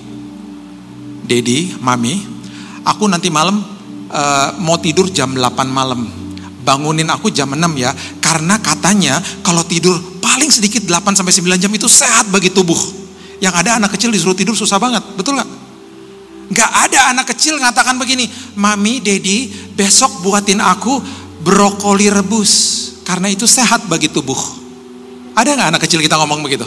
Dedi, 1.30 1.78
mami, 1.78 2.18
aku 2.82 3.06
nanti 3.06 3.30
malam 3.30 3.62
uh, 4.10 4.50
mau 4.58 4.82
tidur 4.82 5.14
jam 5.14 5.30
8 5.30 5.70
malam 5.70 6.10
bangunin 6.66 7.06
aku 7.14 7.30
jam 7.30 7.54
6 7.54 7.62
ya 7.78 7.94
karena 8.18 8.58
katanya 8.58 9.22
kalau 9.46 9.62
tidur 9.62 9.94
paling 10.18 10.50
sedikit 10.50 10.82
8 10.90 11.14
sampai 11.14 11.30
9 11.30 11.62
jam 11.62 11.70
itu 11.70 11.86
sehat 11.86 12.34
bagi 12.34 12.50
tubuh. 12.50 12.78
Yang 13.38 13.56
ada 13.62 13.78
anak 13.78 13.94
kecil 13.94 14.10
disuruh 14.10 14.34
tidur 14.36 14.58
susah 14.58 14.82
banget, 14.82 15.06
betul 15.16 15.38
nggak? 15.38 15.50
Gak 16.50 16.72
ada 16.90 17.14
anak 17.14 17.30
kecil 17.30 17.62
ngatakan 17.62 18.02
begini, 18.02 18.26
Mami, 18.58 18.98
Dedi, 19.00 19.54
besok 19.78 20.26
buatin 20.26 20.58
aku 20.58 20.98
brokoli 21.46 22.10
rebus 22.10 22.52
karena 23.06 23.30
itu 23.30 23.46
sehat 23.46 23.86
bagi 23.86 24.10
tubuh. 24.10 24.38
Ada 25.38 25.56
nggak 25.56 25.70
anak 25.78 25.82
kecil 25.86 26.02
kita 26.02 26.18
ngomong 26.18 26.42
begitu? 26.42 26.66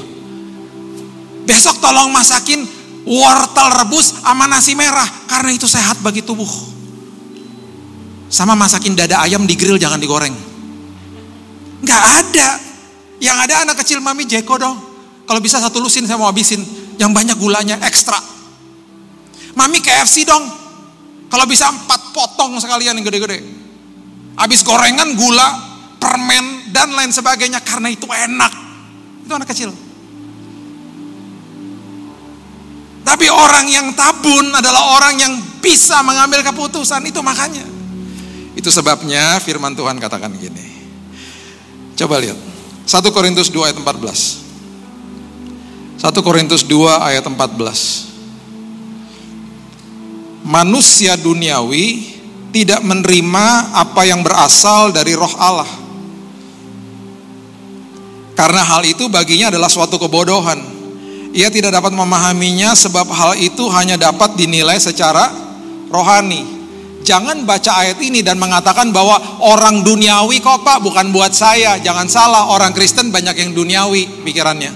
Besok 1.43 1.83
tolong 1.83 2.15
masakin 2.15 2.63
wortel 3.07 3.69
rebus 3.83 4.23
sama 4.23 4.47
nasi 4.47 4.79
merah 4.79 5.07
karena 5.27 5.51
itu 5.55 5.67
sehat 5.67 5.99
bagi 6.03 6.23
tubuh. 6.23 6.49
Sama 8.33 8.57
masakin 8.57 8.97
dada 8.97 9.21
ayam 9.21 9.45
di 9.45 9.53
grill 9.59 9.77
jangan 9.77 10.01
digoreng. 10.01 10.33
Nggak 11.85 12.03
ada. 12.25 12.49
Yang 13.21 13.37
ada 13.45 13.55
anak 13.69 13.77
kecil 13.85 14.01
mami 14.01 14.25
Jeko 14.25 14.57
dong. 14.57 14.77
Kalau 15.29 15.41
bisa 15.43 15.61
satu 15.61 15.79
lusin 15.83 16.09
saya 16.09 16.17
mau 16.17 16.31
habisin. 16.31 16.65
Yang 16.97 17.11
banyak 17.13 17.37
gulanya 17.37 17.77
ekstra. 17.85 18.17
Mami 19.53 19.85
KFC 19.85 20.25
dong. 20.25 20.49
Kalau 21.29 21.45
bisa 21.45 21.69
empat 21.69 22.17
potong 22.17 22.57
sekalian 22.57 22.97
yang 22.97 23.05
gede-gede. 23.05 23.41
Habis 24.37 24.65
gorengan, 24.65 25.13
gula, 25.13 25.49
permen, 26.01 26.73
dan 26.73 26.89
lain 26.93 27.13
sebagainya. 27.13 27.61
Karena 27.61 27.93
itu 27.93 28.09
enak. 28.09 28.53
Itu 29.29 29.33
anak 29.37 29.49
kecil. 29.53 29.73
Tapi 33.03 33.27
orang 33.27 33.67
yang 33.67 33.91
tabun 33.99 34.55
adalah 34.55 34.95
orang 34.99 35.19
yang 35.19 35.35
bisa 35.59 36.03
mengambil 36.07 36.47
keputusan. 36.47 37.03
Itu 37.07 37.23
makanya. 37.23 37.67
Itu 38.55 38.71
sebabnya 38.71 39.43
firman 39.43 39.75
Tuhan 39.75 39.99
katakan 39.99 40.31
gini. 40.39 40.71
Coba 41.99 42.23
lihat. 42.23 42.39
1 42.87 43.15
Korintus 43.15 43.51
2 43.51 43.71
ayat 43.71 43.79
14. 43.79 44.43
1 46.03 46.11
Korintus 46.27 46.67
2 46.67 46.99
ayat 46.99 47.23
14. 47.23 48.11
Manusia 50.43 51.15
duniawi 51.15 52.19
tidak 52.51 52.83
menerima 52.83 53.71
apa 53.71 54.03
yang 54.03 54.27
berasal 54.27 54.91
dari 54.91 55.15
roh 55.15 55.31
Allah. 55.39 55.71
Karena 58.35 58.67
hal 58.67 58.83
itu 58.83 59.07
baginya 59.07 59.55
adalah 59.55 59.71
suatu 59.71 59.95
kebodohan. 60.03 60.59
Ia 61.33 61.49
tidak 61.49 61.73
dapat 61.73 61.97
memahaminya 61.97 62.77
sebab 62.77 63.09
hal 63.09 63.33
itu 63.41 63.65
hanya 63.73 63.97
dapat 63.97 64.37
dinilai 64.37 64.77
secara 64.77 65.33
rohani. 65.89 66.45
Jangan 67.03 67.43
baca 67.43 67.83
ayat 67.83 67.99
ini 67.99 68.23
dan 68.23 68.39
mengatakan 68.39 68.95
bahwa 68.95 69.19
orang 69.43 69.83
duniawi 69.83 70.39
kok 70.39 70.63
Pak, 70.63 70.85
bukan 70.85 71.11
buat 71.11 71.35
saya. 71.35 71.81
Jangan 71.81 72.07
salah, 72.07 72.53
orang 72.53 72.71
Kristen 72.71 73.11
banyak 73.11 73.35
yang 73.35 73.51
duniawi 73.57 74.23
pikirannya. 74.23 74.71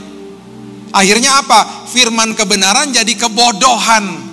Akhirnya 0.91 1.45
apa? 1.45 1.87
Firman 1.87 2.35
kebenaran 2.35 2.91
jadi 2.91 3.15
kebodohan. 3.15 4.27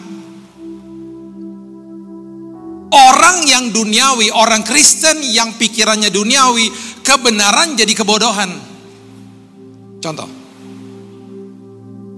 Orang 2.93 3.45
yang 3.45 3.73
duniawi, 3.73 4.31
orang 4.33 4.63
Kristen 4.63 5.21
yang 5.21 5.53
pikirannya 5.59 6.07
duniawi, 6.07 6.71
kebenaran 7.03 7.77
jadi 7.77 7.93
kebodohan. 7.93 8.49
Contoh. 10.01 10.42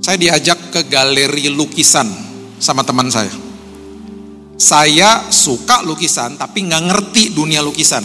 Saya 0.05 0.21
diajak 0.21 0.69
ke 0.69 0.85
galeri 0.85 1.49
lukisan 1.49 2.05
sama 2.61 2.85
teman 2.85 3.09
saya 3.09 3.33
saya 4.55 5.27
suka 5.35 5.83
lukisan 5.83 6.39
tapi 6.39 6.63
nggak 6.63 6.83
ngerti 6.87 7.23
dunia 7.35 7.59
lukisan. 7.59 8.03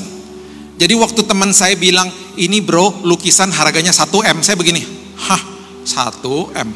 Jadi 0.81 0.95
waktu 0.97 1.21
teman 1.29 1.53
saya 1.53 1.77
bilang, 1.77 2.09
ini 2.41 2.59
bro 2.65 3.05
lukisan 3.05 3.53
harganya 3.53 3.93
1M, 3.93 4.41
saya 4.41 4.57
begini, 4.57 4.81
hah 5.29 5.43
satu 5.85 6.51
M. 6.57 6.69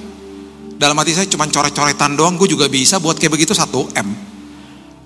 Dalam 0.76 0.92
hati 1.00 1.16
saya 1.16 1.24
cuma 1.24 1.48
coret-coretan 1.48 2.12
doang, 2.12 2.36
gue 2.36 2.44
juga 2.44 2.68
bisa 2.68 3.00
buat 3.00 3.16
kayak 3.16 3.32
begitu 3.32 3.56
satu 3.56 3.88
M. 3.96 4.08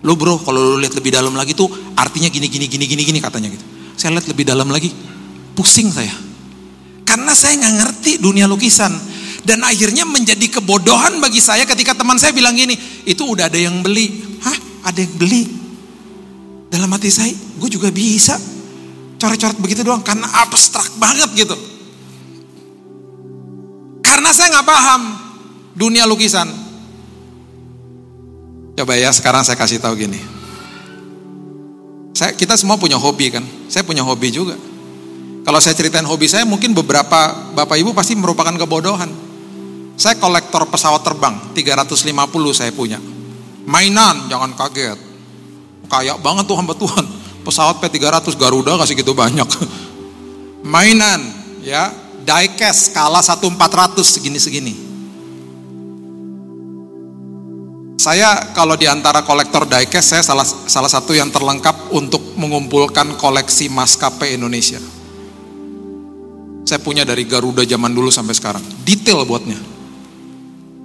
Lu 0.02 0.18
bro, 0.18 0.42
kalau 0.42 0.74
lu 0.74 0.82
lihat 0.82 0.98
lebih 0.98 1.14
dalam 1.14 1.32
lagi 1.38 1.54
tuh 1.54 1.70
artinya 1.94 2.26
gini 2.26 2.50
gini 2.50 2.66
gini 2.66 2.84
gini 2.90 3.02
gini 3.06 3.18
katanya 3.22 3.54
gitu. 3.54 3.64
Saya 3.94 4.18
lihat 4.18 4.26
lebih 4.26 4.44
dalam 4.44 4.66
lagi, 4.66 4.90
pusing 5.54 5.94
saya. 5.94 6.12
Karena 7.06 7.32
saya 7.38 7.54
nggak 7.54 7.74
ngerti 7.80 8.12
dunia 8.18 8.50
lukisan. 8.50 8.90
Dan 9.48 9.64
akhirnya 9.64 10.04
menjadi 10.04 10.60
kebodohan 10.60 11.24
bagi 11.24 11.40
saya 11.40 11.64
ketika 11.64 11.96
teman 11.96 12.20
saya 12.20 12.36
bilang 12.36 12.52
gini, 12.52 12.76
itu 13.08 13.24
udah 13.24 13.48
ada 13.48 13.56
yang 13.56 13.80
beli. 13.80 14.12
Hah? 14.44 14.92
Ada 14.92 15.08
yang 15.08 15.14
beli? 15.16 15.42
Dalam 16.68 16.92
hati 16.92 17.08
saya, 17.08 17.32
gue 17.32 17.70
juga 17.72 17.88
bisa. 17.88 18.36
Coret-coret 19.16 19.56
begitu 19.56 19.80
doang, 19.80 20.04
karena 20.04 20.28
abstrak 20.44 20.92
banget 21.00 21.32
gitu. 21.32 21.56
Karena 24.04 24.36
saya 24.36 24.52
nggak 24.52 24.68
paham 24.68 25.02
dunia 25.72 26.04
lukisan. 26.04 26.52
Coba 28.76 29.00
ya, 29.00 29.08
sekarang 29.16 29.48
saya 29.48 29.56
kasih 29.56 29.80
tahu 29.80 29.96
gini. 29.96 30.20
Saya, 32.12 32.36
kita 32.36 32.52
semua 32.60 32.76
punya 32.76 33.00
hobi 33.00 33.32
kan, 33.32 33.48
saya 33.72 33.80
punya 33.80 34.04
hobi 34.04 34.28
juga. 34.28 34.60
Kalau 35.48 35.56
saya 35.56 35.72
ceritain 35.72 36.04
hobi 36.04 36.28
saya, 36.28 36.44
mungkin 36.44 36.76
beberapa 36.76 37.32
bapak 37.56 37.80
ibu 37.80 37.96
pasti 37.96 38.12
merupakan 38.12 38.52
kebodohan. 38.52 39.27
Saya 39.98 40.14
kolektor 40.14 40.62
pesawat 40.70 41.02
terbang, 41.02 41.34
350 41.58 42.14
saya 42.54 42.70
punya. 42.70 43.02
Mainan, 43.66 44.30
jangan 44.30 44.54
kaget. 44.54 44.94
Kayak 45.90 46.22
banget 46.22 46.46
tuh 46.46 46.54
hamba 46.54 46.78
Tuhan. 46.78 47.02
Pesawat 47.42 47.82
P300 47.82 48.38
Garuda 48.38 48.78
kasih 48.78 48.94
gitu 48.94 49.10
banyak. 49.10 49.44
Mainan, 50.72 51.18
ya, 51.66 51.90
diecast 52.22 52.94
skala 52.94 53.18
1400 53.18 53.98
segini-segini. 54.06 54.86
Saya 57.98 58.54
kalau 58.54 58.78
di 58.78 58.86
antara 58.86 59.26
kolektor 59.26 59.66
diecast 59.66 60.14
saya 60.14 60.22
salah 60.22 60.46
salah 60.46 60.86
satu 60.86 61.10
yang 61.10 61.34
terlengkap 61.34 61.90
untuk 61.90 62.38
mengumpulkan 62.38 63.18
koleksi 63.18 63.66
maskapai 63.66 64.38
Indonesia. 64.38 64.78
Saya 66.62 66.78
punya 66.78 67.02
dari 67.02 67.26
Garuda 67.26 67.66
zaman 67.66 67.90
dulu 67.90 68.14
sampai 68.14 68.38
sekarang. 68.38 68.62
Detail 68.86 69.26
buatnya. 69.26 69.77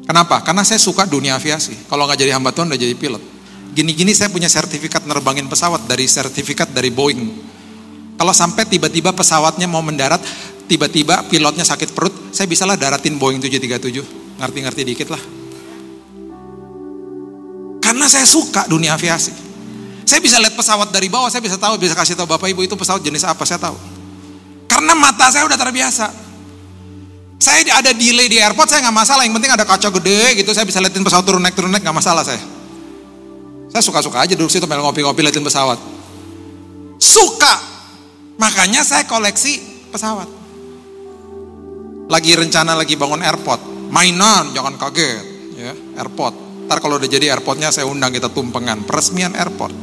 Kenapa? 0.03 0.43
Karena 0.43 0.67
saya 0.67 0.79
suka 0.79 1.07
dunia 1.07 1.39
aviasi. 1.39 1.88
Kalau 1.88 2.03
nggak 2.03 2.19
jadi 2.19 2.36
hamba 2.36 2.51
Tuhan 2.51 2.67
udah 2.67 2.79
jadi 2.79 2.95
pilot. 2.95 3.24
Gini-gini 3.74 4.12
saya 4.13 4.29
punya 4.29 4.51
sertifikat 4.51 5.07
nerbangin 5.07 5.50
pesawat 5.50 5.88
dari 5.89 6.05
sertifikat 6.05 6.69
dari 6.69 6.93
Boeing. 6.93 7.22
Kalau 8.19 8.36
sampai 8.36 8.69
tiba-tiba 8.69 9.10
pesawatnya 9.15 9.65
mau 9.65 9.81
mendarat, 9.81 10.22
tiba-tiba 10.69 11.25
pilotnya 11.25 11.65
sakit 11.65 11.95
perut, 11.95 12.13
saya 12.29 12.45
bisalah 12.45 12.77
daratin 12.77 13.17
Boeing 13.17 13.41
737. 13.41 14.38
Ngerti-ngerti 14.38 14.81
dikit 14.86 15.10
lah. 15.10 15.24
Karena 17.81 18.05
saya 18.05 18.27
suka 18.27 18.67
dunia 18.69 18.93
aviasi. 18.93 19.33
Saya 20.03 20.19
bisa 20.19 20.36
lihat 20.38 20.53
pesawat 20.53 20.91
dari 20.91 21.07
bawah, 21.07 21.31
saya 21.31 21.39
bisa 21.39 21.55
tahu, 21.55 21.79
bisa 21.79 21.95
kasih 21.95 22.13
tahu 22.19 22.27
Bapak 22.27 22.51
Ibu 22.51 22.67
itu 22.67 22.75
pesawat 22.75 23.00
jenis 23.01 23.24
apa, 23.24 23.41
saya 23.48 23.57
tahu. 23.57 23.75
Karena 24.67 24.93
mata 24.93 25.31
saya 25.31 25.48
udah 25.48 25.55
terbiasa. 25.57 26.23
Saya 27.44 27.60
ada 27.76 27.92
delay 27.92 28.32
di 28.32 28.40
airport, 28.40 28.72
saya 28.72 28.88
nggak 28.88 29.04
masalah. 29.04 29.28
Yang 29.28 29.36
penting 29.36 29.52
ada 29.52 29.68
kaca 29.68 29.92
gede 30.00 30.40
gitu, 30.40 30.56
saya 30.56 30.64
bisa 30.64 30.80
liatin 30.80 31.04
pesawat 31.04 31.28
turun 31.28 31.44
naik 31.44 31.60
turun 31.60 31.76
naik 31.76 31.84
nggak 31.84 31.98
masalah 32.00 32.24
saya. 32.24 32.40
Saya 33.68 33.84
suka-suka 33.84 34.24
aja 34.24 34.32
duduk 34.32 34.48
situ 34.48 34.64
main 34.64 34.80
ngopi-ngopi 34.80 35.20
liatin 35.20 35.44
pesawat. 35.44 35.76
Suka. 37.04 37.60
Makanya 38.40 38.88
saya 38.88 39.04
koleksi 39.04 39.60
pesawat. 39.92 40.32
Lagi 42.08 42.32
rencana 42.32 42.80
lagi 42.80 42.96
bangun 42.96 43.20
airport, 43.20 43.92
mainan 43.92 44.56
jangan 44.56 44.80
kaget 44.80 45.26
ya, 45.60 45.76
airport. 46.00 46.64
Ntar 46.72 46.80
kalau 46.80 46.96
udah 46.96 47.12
jadi 47.12 47.36
airportnya 47.36 47.75
saya 47.75 47.92
undang 47.92 48.16
kita 48.16 48.32
tumpengan, 48.32 48.88
peresmian 48.88 49.36
airport. 49.36 49.75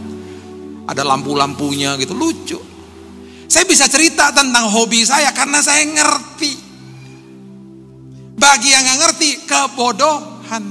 Ada 0.88 1.04
lampu-lampunya 1.04 2.00
gitu, 2.00 2.16
lucu. 2.16 2.56
Saya 3.52 3.68
bisa 3.68 3.84
cerita 3.84 4.32
tentang 4.32 4.72
hobi 4.72 5.04
saya 5.04 5.28
karena 5.36 5.60
saya 5.60 5.84
ngerti. 5.84 6.69
Bagi 8.40 8.72
yang 8.72 8.88
nggak 8.88 8.98
ngerti, 9.04 9.28
kebodohan. 9.44 10.64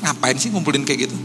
Ngapain 0.00 0.36
sih 0.40 0.48
ngumpulin 0.48 0.88
kayak 0.88 1.04
gitu? 1.04 1.16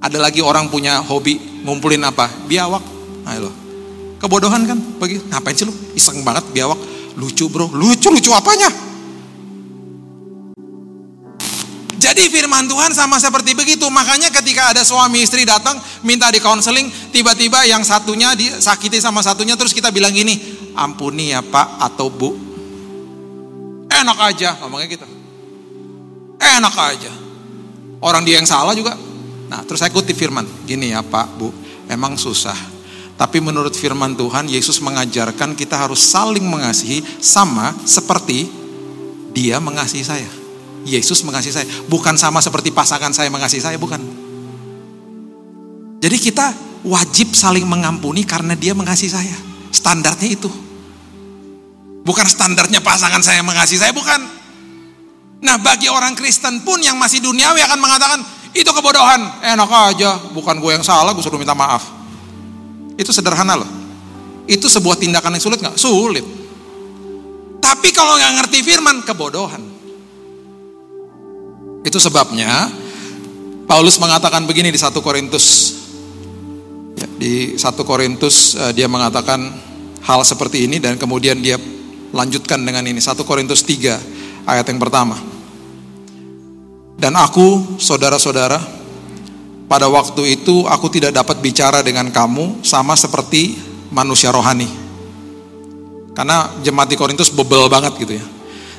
Ada 0.00 0.18
lagi 0.18 0.40
orang 0.40 0.72
punya 0.72 1.04
hobi 1.04 1.36
ngumpulin 1.62 2.00
apa? 2.00 2.32
Biawak. 2.48 2.80
Ayo 3.28 3.52
loh. 3.52 3.54
Kebodohan 4.18 4.64
kan? 4.64 4.80
Bagi 4.96 5.20
ngapain 5.28 5.52
sih 5.52 5.68
lu? 5.68 5.74
Iseng 5.92 6.24
banget 6.24 6.48
biawak. 6.50 6.80
Lucu 7.20 7.52
bro. 7.52 7.68
Lucu 7.70 8.08
lucu 8.08 8.32
apanya? 8.32 8.72
Jadi 12.02 12.26
firman 12.34 12.66
Tuhan 12.66 12.90
sama 12.96 13.22
seperti 13.22 13.54
begitu. 13.54 13.86
Makanya 13.86 14.32
ketika 14.34 14.74
ada 14.74 14.82
suami 14.82 15.22
istri 15.22 15.46
datang 15.46 15.78
minta 16.02 16.32
di 16.34 16.42
konseling, 16.42 16.90
tiba-tiba 17.14 17.62
yang 17.68 17.86
satunya 17.86 18.34
disakiti 18.34 18.98
sama 18.98 19.22
satunya 19.22 19.54
terus 19.54 19.70
kita 19.70 19.94
bilang 19.94 20.10
gini, 20.10 20.34
ampuni 20.74 21.30
ya 21.30 21.44
Pak 21.46 21.78
atau 21.78 22.10
Bu. 22.10 22.51
Enak 24.02 24.18
aja 24.18 24.58
ngomongnya 24.58 24.88
gitu. 24.90 25.06
Enak 26.42 26.74
aja. 26.74 27.12
Orang 28.02 28.26
dia 28.26 28.42
yang 28.42 28.48
salah 28.50 28.74
juga. 28.74 28.98
Nah, 29.46 29.62
terus 29.62 29.78
saya 29.78 29.94
kutip 29.94 30.18
firman, 30.18 30.42
gini 30.66 30.90
ya 30.90 31.06
Pak, 31.06 31.38
Bu, 31.38 31.54
emang 31.86 32.18
susah. 32.18 32.56
Tapi 33.14 33.38
menurut 33.38 33.76
firman 33.76 34.18
Tuhan, 34.18 34.50
Yesus 34.50 34.82
mengajarkan 34.82 35.54
kita 35.54 35.78
harus 35.78 36.02
saling 36.02 36.42
mengasihi 36.42 37.04
sama 37.22 37.70
seperti 37.86 38.50
dia 39.30 39.62
mengasihi 39.62 40.02
saya. 40.02 40.30
Yesus 40.82 41.22
mengasihi 41.22 41.54
saya, 41.54 41.66
bukan 41.86 42.18
sama 42.18 42.42
seperti 42.42 42.74
pasangan 42.74 43.14
saya 43.14 43.30
mengasihi 43.30 43.62
saya, 43.62 43.78
bukan. 43.78 44.02
Jadi 46.02 46.16
kita 46.18 46.50
wajib 46.82 47.30
saling 47.30 47.62
mengampuni 47.62 48.26
karena 48.26 48.58
dia 48.58 48.74
mengasihi 48.74 49.12
saya. 49.14 49.36
Standarnya 49.70 50.26
itu. 50.34 50.50
Bukan 52.02 52.26
standarnya 52.26 52.82
pasangan 52.82 53.22
saya 53.22 53.46
mengasihi 53.46 53.78
saya, 53.78 53.94
bukan. 53.94 54.20
Nah 55.42 55.56
bagi 55.58 55.86
orang 55.86 56.18
Kristen 56.18 56.62
pun 56.66 56.82
yang 56.82 56.98
masih 56.98 57.22
duniawi 57.22 57.62
akan 57.62 57.78
mengatakan, 57.78 58.18
itu 58.52 58.68
kebodohan, 58.68 59.22
enak 59.42 59.70
aja, 59.94 60.18
bukan 60.34 60.58
gue 60.58 60.72
yang 60.74 60.84
salah, 60.84 61.14
gue 61.14 61.22
suruh 61.22 61.38
minta 61.38 61.54
maaf. 61.54 61.86
Itu 62.98 63.14
sederhana 63.14 63.56
loh. 63.56 63.70
Itu 64.50 64.66
sebuah 64.66 64.98
tindakan 64.98 65.38
yang 65.38 65.42
sulit 65.42 65.58
nggak? 65.62 65.78
Sulit. 65.78 66.26
Tapi 67.62 67.88
kalau 67.94 68.18
nggak 68.18 68.32
ngerti 68.42 68.58
firman, 68.66 69.06
kebodohan. 69.06 69.62
Itu 71.82 71.98
sebabnya 71.98 72.70
Paulus 73.66 73.98
mengatakan 74.02 74.44
begini 74.44 74.74
di 74.74 74.78
1 74.78 74.92
Korintus. 74.98 75.46
Ya, 76.98 77.06
di 77.18 77.34
1 77.56 77.62
Korintus 77.86 78.58
uh, 78.58 78.74
dia 78.74 78.90
mengatakan 78.90 79.48
hal 80.02 80.20
seperti 80.26 80.66
ini 80.66 80.82
dan 80.82 80.98
kemudian 80.98 81.38
dia 81.38 81.56
lanjutkan 82.12 82.60
dengan 82.62 82.84
ini 82.84 83.00
1 83.00 83.16
Korintus 83.24 83.64
3 83.64 84.46
ayat 84.46 84.66
yang 84.68 84.80
pertama. 84.80 85.16
Dan 87.00 87.18
aku, 87.18 87.80
saudara-saudara, 87.82 88.62
pada 89.66 89.88
waktu 89.88 90.38
itu 90.38 90.68
aku 90.68 90.86
tidak 90.92 91.16
dapat 91.16 91.40
bicara 91.42 91.82
dengan 91.82 92.12
kamu 92.12 92.62
sama 92.62 92.94
seperti 92.94 93.58
manusia 93.90 94.30
rohani. 94.30 94.68
Karena 96.12 96.52
jemaat 96.60 96.92
di 96.92 96.96
Korintus 97.00 97.32
bebel 97.32 97.66
banget 97.72 97.96
gitu 97.96 98.20
ya. 98.20 98.24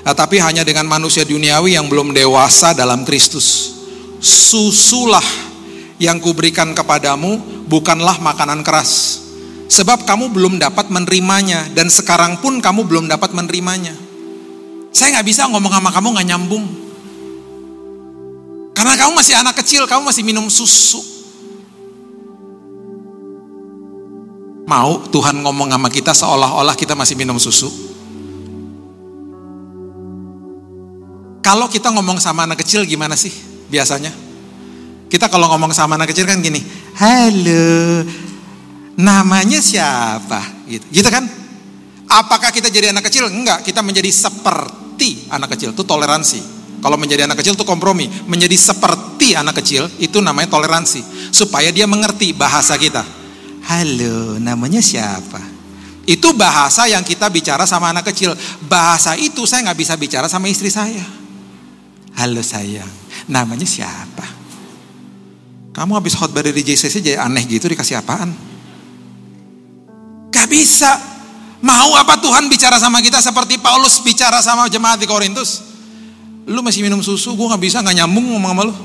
Nah, 0.04 0.14
tapi 0.14 0.38
hanya 0.38 0.62
dengan 0.68 0.86
manusia 0.86 1.26
duniawi 1.26 1.80
yang 1.80 1.90
belum 1.90 2.14
dewasa 2.14 2.78
dalam 2.78 3.08
Kristus. 3.08 3.74
Susulah 4.24 5.24
yang 5.98 6.20
kuberikan 6.20 6.76
kepadamu 6.76 7.40
bukanlah 7.68 8.20
makanan 8.20 8.62
keras. 8.62 9.23
Sebab 9.74 10.06
kamu 10.06 10.30
belum 10.30 10.62
dapat 10.62 10.94
menerimanya 10.94 11.66
dan 11.74 11.90
sekarang 11.90 12.38
pun 12.38 12.62
kamu 12.62 12.86
belum 12.86 13.06
dapat 13.10 13.34
menerimanya. 13.34 13.98
Saya 14.94 15.18
nggak 15.18 15.26
bisa 15.26 15.50
ngomong 15.50 15.74
sama 15.74 15.90
kamu 15.90 16.14
nggak 16.14 16.28
nyambung. 16.30 16.66
Karena 18.78 18.94
kamu 18.94 19.18
masih 19.18 19.34
anak 19.34 19.58
kecil, 19.58 19.90
kamu 19.90 20.06
masih 20.06 20.22
minum 20.22 20.46
susu. 20.46 21.02
Mau 24.70 25.10
Tuhan 25.10 25.42
ngomong 25.42 25.74
sama 25.74 25.90
kita 25.90 26.14
seolah-olah 26.14 26.78
kita 26.78 26.94
masih 26.94 27.18
minum 27.18 27.42
susu? 27.42 27.74
Kalau 31.42 31.66
kita 31.66 31.90
ngomong 31.90 32.22
sama 32.22 32.46
anak 32.46 32.62
kecil 32.62 32.86
gimana 32.86 33.18
sih 33.18 33.34
biasanya? 33.74 34.14
Kita 35.10 35.34
kalau 35.34 35.50
ngomong 35.50 35.74
sama 35.74 35.98
anak 35.98 36.14
kecil 36.14 36.30
kan 36.30 36.42
gini, 36.46 36.62
halo, 37.02 38.06
namanya 38.98 39.60
siapa? 39.60 40.66
Gitu, 40.70 40.86
gitu 40.92 41.10
kan? 41.10 41.26
Apakah 42.10 42.54
kita 42.54 42.70
jadi 42.70 42.94
anak 42.94 43.10
kecil? 43.10 43.26
Enggak, 43.32 43.66
kita 43.66 43.82
menjadi 43.82 44.10
seperti 44.12 45.30
anak 45.34 45.58
kecil. 45.58 45.74
Itu 45.74 45.82
toleransi. 45.82 46.54
Kalau 46.84 47.00
menjadi 47.00 47.26
anak 47.26 47.40
kecil 47.42 47.56
itu 47.58 47.66
kompromi. 47.66 48.06
Menjadi 48.28 48.54
seperti 48.60 49.34
anak 49.34 49.64
kecil 49.64 49.88
itu 49.98 50.20
namanya 50.20 50.52
toleransi. 50.52 51.32
Supaya 51.34 51.72
dia 51.74 51.90
mengerti 51.90 52.36
bahasa 52.36 52.78
kita. 52.78 53.02
Halo, 53.64 54.38
namanya 54.38 54.84
siapa? 54.84 55.40
Itu 56.04 56.36
bahasa 56.36 56.84
yang 56.84 57.02
kita 57.02 57.32
bicara 57.32 57.64
sama 57.64 57.96
anak 57.96 58.12
kecil. 58.12 58.36
Bahasa 58.68 59.16
itu 59.16 59.48
saya 59.48 59.72
nggak 59.72 59.80
bisa 59.80 59.94
bicara 59.96 60.28
sama 60.28 60.52
istri 60.52 60.68
saya. 60.68 61.24
Halo 62.14 62.44
sayang, 62.46 62.92
namanya 63.26 63.66
siapa? 63.66 64.28
Kamu 65.74 65.98
habis 65.98 66.14
khotbah 66.14 66.46
dari 66.46 66.62
JCC 66.62 67.02
jadi 67.02 67.18
aneh 67.18 67.42
gitu 67.50 67.66
dikasih 67.66 67.98
apaan? 67.98 68.53
Gak 70.34 70.50
bisa. 70.50 70.98
Mau 71.64 71.96
apa 71.96 72.20
Tuhan 72.20 72.52
bicara 72.52 72.76
sama 72.76 73.00
kita 73.00 73.24
seperti 73.24 73.56
Paulus 73.62 74.02
bicara 74.04 74.42
sama 74.44 74.68
jemaat 74.68 75.00
di 75.00 75.08
Korintus? 75.08 75.64
Lu 76.44 76.60
masih 76.60 76.84
minum 76.84 77.00
susu, 77.00 77.38
gue 77.38 77.48
gak 77.48 77.62
bisa 77.62 77.80
gak 77.80 77.96
nyambung 77.96 78.36
ngomong 78.36 78.52
sama 78.52 78.64
lu. 78.68 78.76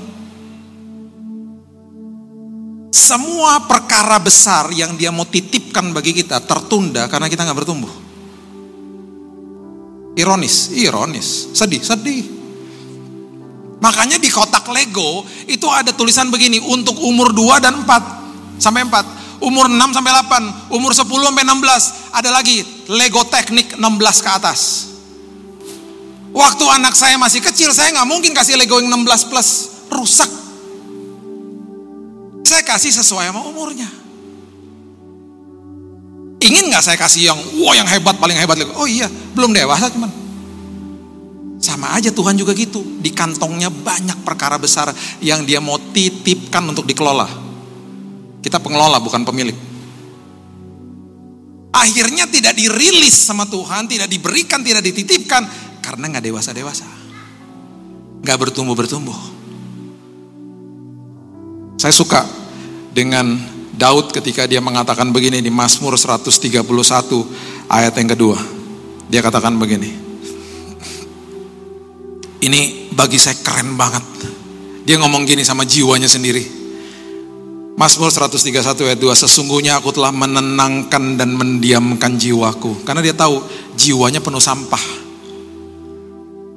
Semua 2.92 3.64
perkara 3.64 4.20
besar 4.20 4.68
yang 4.76 4.92
dia 4.92 5.08
mau 5.08 5.24
titipkan 5.24 5.96
bagi 5.96 6.12
kita 6.12 6.44
tertunda 6.44 7.08
karena 7.08 7.28
kita 7.32 7.44
nggak 7.44 7.58
bertumbuh. 7.64 7.92
Ironis, 10.12 10.72
ironis, 10.76 11.52
sedih, 11.56 11.80
sedih. 11.80 12.24
Makanya 13.80 14.20
di 14.20 14.28
kotak 14.28 14.66
Lego 14.68 15.24
itu 15.46 15.64
ada 15.72 15.94
tulisan 15.94 16.28
begini 16.28 16.60
untuk 16.60 17.00
umur 17.00 17.32
2 17.32 17.64
dan 17.64 17.80
4 17.80 18.60
sampai 18.60 18.84
4, 18.84 19.17
umur 19.42 19.70
6 19.70 19.96
sampai 19.96 20.12
8, 20.12 20.74
umur 20.74 20.92
10 20.94 21.04
sampai 21.04 21.44
16, 21.46 22.14
ada 22.14 22.30
lagi 22.30 22.66
Lego 22.90 23.22
teknik 23.26 23.78
16 23.78 24.24
ke 24.24 24.30
atas. 24.30 24.60
Waktu 26.34 26.64
anak 26.68 26.94
saya 26.94 27.16
masih 27.16 27.40
kecil, 27.40 27.72
saya 27.72 27.90
nggak 27.94 28.08
mungkin 28.08 28.32
kasih 28.36 28.58
Lego 28.58 28.78
yang 28.78 28.90
16 28.92 29.30
plus, 29.30 29.48
rusak 29.88 30.30
saya 32.48 32.64
kasih 32.64 32.90
sesuai 32.96 33.28
sama 33.28 33.44
umurnya. 33.44 33.84
Ingin 36.40 36.72
nggak 36.72 36.80
saya 36.80 36.96
kasih 36.96 37.28
yang 37.28 37.38
wah 37.60 37.76
yang 37.76 37.84
hebat 37.84 38.16
paling 38.16 38.40
hebat 38.40 38.56
Oh 38.72 38.88
iya, 38.88 39.04
belum 39.36 39.52
dewasa 39.52 39.92
cuman. 39.92 40.08
Sama 41.60 41.92
aja 41.92 42.08
Tuhan 42.08 42.40
juga 42.40 42.56
gitu. 42.56 42.80
Di 43.02 43.12
kantongnya 43.12 43.68
banyak 43.68 44.24
perkara 44.24 44.56
besar 44.56 44.88
yang 45.20 45.44
dia 45.44 45.60
mau 45.60 45.76
titipkan 45.76 46.64
untuk 46.64 46.88
dikelola. 46.88 47.47
Kita 48.48 48.64
pengelola 48.64 48.96
bukan 48.96 49.28
pemilik. 49.28 49.52
Akhirnya 51.68 52.24
tidak 52.32 52.56
dirilis 52.56 53.12
sama 53.12 53.44
Tuhan, 53.44 53.84
tidak 53.84 54.08
diberikan, 54.08 54.64
tidak 54.64 54.80
dititipkan 54.88 55.44
karena 55.84 56.16
nggak 56.16 56.32
dewasa-dewasa. 56.32 56.88
Nggak 58.24 58.38
bertumbuh-bertumbuh. 58.40 59.20
Saya 61.76 61.92
suka 61.92 62.24
dengan 62.88 63.36
Daud 63.76 64.16
ketika 64.16 64.48
dia 64.48 64.64
mengatakan 64.64 65.12
begini 65.12 65.44
di 65.44 65.52
Mazmur 65.52 66.00
131 66.00 66.64
ayat 67.68 67.92
yang 68.00 68.08
kedua. 68.16 68.40
Dia 69.12 69.20
katakan 69.20 69.60
begini. 69.60 69.92
Ini 72.40 72.60
bagi 72.96 73.20
saya 73.20 73.36
keren 73.44 73.76
banget. 73.76 74.04
Dia 74.88 74.96
ngomong 74.96 75.28
gini 75.28 75.44
sama 75.44 75.68
jiwanya 75.68 76.08
sendiri. 76.08 76.57
Mazmur 77.78 78.10
131 78.10 78.58
ayat 78.90 78.98
2 78.98 79.22
Sesungguhnya 79.22 79.78
aku 79.78 79.94
telah 79.94 80.10
menenangkan 80.10 81.14
dan 81.14 81.30
mendiamkan 81.30 82.18
jiwaku 82.18 82.82
Karena 82.82 82.98
dia 82.98 83.14
tahu 83.14 83.38
jiwanya 83.78 84.18
penuh 84.18 84.42
sampah 84.42 85.08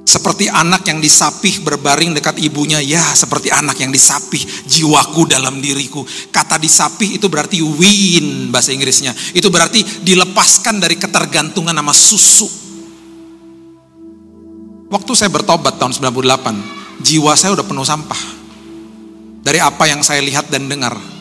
seperti 0.02 0.44
anak 0.44 0.84
yang 0.92 1.00
disapih 1.00 1.64
berbaring 1.64 2.12
dekat 2.12 2.36
ibunya, 2.44 2.84
ya 2.84 3.00
seperti 3.00 3.48
anak 3.48 3.80
yang 3.80 3.88
disapih 3.88 4.44
jiwaku 4.68 5.24
dalam 5.24 5.56
diriku. 5.56 6.04
Kata 6.28 6.60
disapih 6.60 7.16
itu 7.16 7.32
berarti 7.32 7.64
win 7.64 8.52
bahasa 8.52 8.76
Inggrisnya. 8.76 9.16
Itu 9.32 9.48
berarti 9.48 9.80
dilepaskan 10.04 10.84
dari 10.84 11.00
ketergantungan 11.00 11.72
sama 11.72 11.96
susu. 11.96 12.44
Waktu 14.92 15.12
saya 15.16 15.32
bertobat 15.32 15.80
tahun 15.80 15.96
98, 15.96 17.00
jiwa 17.00 17.32
saya 17.32 17.56
udah 17.56 17.64
penuh 17.64 17.86
sampah. 17.88 18.22
Dari 19.40 19.64
apa 19.64 19.88
yang 19.88 20.04
saya 20.04 20.20
lihat 20.20 20.52
dan 20.52 20.68
dengar. 20.68 21.11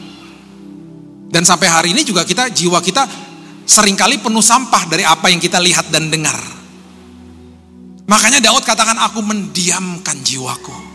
Dan 1.32 1.48
sampai 1.48 1.68
hari 1.72 1.90
ini 1.96 2.04
juga 2.04 2.28
kita, 2.28 2.52
jiwa 2.52 2.84
kita 2.84 3.08
sering 3.64 3.96
kali 3.96 4.20
penuh 4.20 4.44
sampah 4.44 4.84
dari 4.92 5.08
apa 5.08 5.32
yang 5.32 5.40
kita 5.40 5.64
lihat 5.64 5.88
dan 5.88 6.12
dengar. 6.12 6.36
Makanya 8.12 8.44
Daud 8.44 8.68
katakan 8.68 9.00
aku 9.00 9.24
mendiamkan 9.24 10.20
jiwaku. 10.20 10.92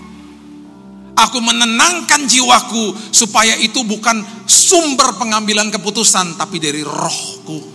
Aku 1.16 1.40
menenangkan 1.40 2.28
jiwaku 2.28 2.92
supaya 3.08 3.56
itu 3.56 3.80
bukan 3.88 4.20
sumber 4.44 5.16
pengambilan 5.16 5.72
keputusan 5.72 6.36
tapi 6.36 6.60
dari 6.60 6.84
rohku. 6.84 7.72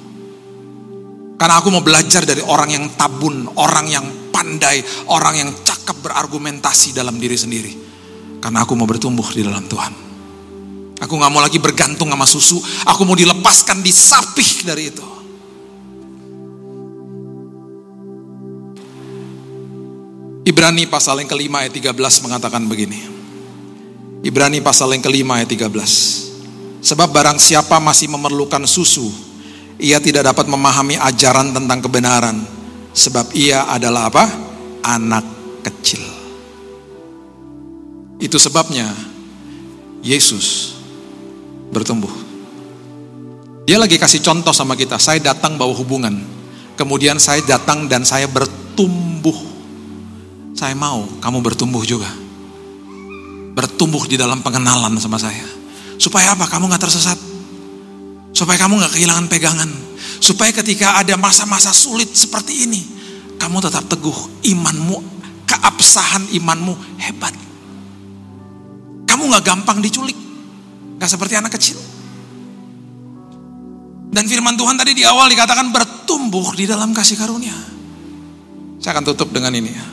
Karena 1.42 1.58
aku 1.58 1.74
mau 1.74 1.82
belajar 1.82 2.22
dari 2.22 2.46
orang 2.46 2.70
yang 2.70 2.86
tabun, 2.94 3.50
orang 3.58 3.90
yang 3.90 4.06
pandai, 4.30 4.86
orang 5.10 5.42
yang 5.42 5.50
cakap 5.66 5.98
berargumentasi 6.06 6.94
dalam 6.94 7.18
diri 7.18 7.34
sendiri. 7.34 7.74
Karena 8.38 8.62
aku 8.62 8.78
mau 8.78 8.86
bertumbuh 8.86 9.26
di 9.34 9.42
dalam 9.42 9.66
Tuhan. 9.66 10.11
Aku 11.02 11.18
gak 11.18 11.34
mau 11.34 11.42
lagi 11.42 11.58
bergantung 11.58 12.14
sama 12.14 12.30
susu, 12.30 12.62
aku 12.86 13.02
mau 13.10 13.18
dilepaskan, 13.18 13.82
disapih 13.82 14.70
dari 14.70 14.94
itu. 14.94 15.06
Ibrani 20.46 20.86
pasal 20.86 21.22
yang 21.26 21.30
kelima 21.30 21.66
ayat 21.66 21.74
13 21.74 21.98
mengatakan 21.98 22.66
begini. 22.70 23.02
Ibrani 24.22 24.62
pasal 24.62 24.94
yang 24.94 25.02
kelima 25.02 25.42
ayat 25.42 25.50
13. 25.50 26.86
Sebab 26.86 27.10
barang 27.10 27.38
siapa 27.42 27.82
masih 27.82 28.10
memerlukan 28.10 28.62
susu, 28.70 29.10
ia 29.82 29.98
tidak 29.98 30.30
dapat 30.30 30.46
memahami 30.50 31.02
ajaran 31.02 31.50
tentang 31.50 31.82
kebenaran. 31.82 32.38
Sebab 32.94 33.34
ia 33.34 33.66
adalah 33.70 34.10
apa? 34.14 34.26
Anak 34.86 35.26
kecil. 35.66 36.02
Itu 38.22 38.38
sebabnya 38.38 38.94
Yesus 40.06 40.81
bertumbuh. 41.72 42.12
Dia 43.66 43.80
lagi 43.80 43.96
kasih 43.96 44.20
contoh 44.20 44.52
sama 44.52 44.76
kita. 44.76 45.00
Saya 45.00 45.24
datang 45.24 45.56
bawa 45.56 45.72
hubungan. 45.74 46.20
Kemudian 46.76 47.18
saya 47.18 47.42
datang 47.46 47.88
dan 47.88 48.04
saya 48.04 48.28
bertumbuh 48.28 49.52
saya 50.62 50.78
mau 50.78 51.10
kamu 51.18 51.42
bertumbuh 51.42 51.82
juga. 51.82 52.06
Bertumbuh 53.58 54.06
di 54.06 54.14
dalam 54.14 54.46
pengenalan 54.46 54.94
sama 55.02 55.18
saya. 55.18 55.42
Supaya 55.98 56.38
apa? 56.38 56.46
Kamu 56.46 56.70
gak 56.70 56.86
tersesat. 56.86 57.18
Supaya 58.30 58.62
kamu 58.62 58.78
gak 58.86 58.94
kehilangan 58.94 59.26
pegangan. 59.26 59.66
Supaya 60.22 60.54
ketika 60.54 61.02
ada 61.02 61.18
masa-masa 61.18 61.74
sulit 61.74 62.14
seperti 62.14 62.70
ini, 62.70 62.82
kamu 63.42 63.58
tetap 63.58 63.90
teguh. 63.90 64.46
Imanmu, 64.46 65.02
keabsahan 65.50 66.30
imanmu 66.30 66.74
hebat. 67.02 67.34
Kamu 69.10 69.34
gak 69.34 69.46
gampang 69.50 69.82
diculik. 69.82 70.31
Gak 71.02 71.10
seperti 71.10 71.34
anak 71.34 71.58
kecil. 71.58 71.82
Dan 74.14 74.30
firman 74.30 74.54
Tuhan 74.54 74.78
tadi 74.78 74.94
di 74.94 75.02
awal 75.02 75.34
dikatakan 75.34 75.74
bertumbuh 75.74 76.54
di 76.54 76.70
dalam 76.70 76.94
kasih 76.94 77.18
karunia. 77.18 77.58
Saya 78.78 78.94
akan 78.94 79.10
tutup 79.10 79.34
dengan 79.34 79.50
ini 79.50 79.74
ya. 79.74 79.86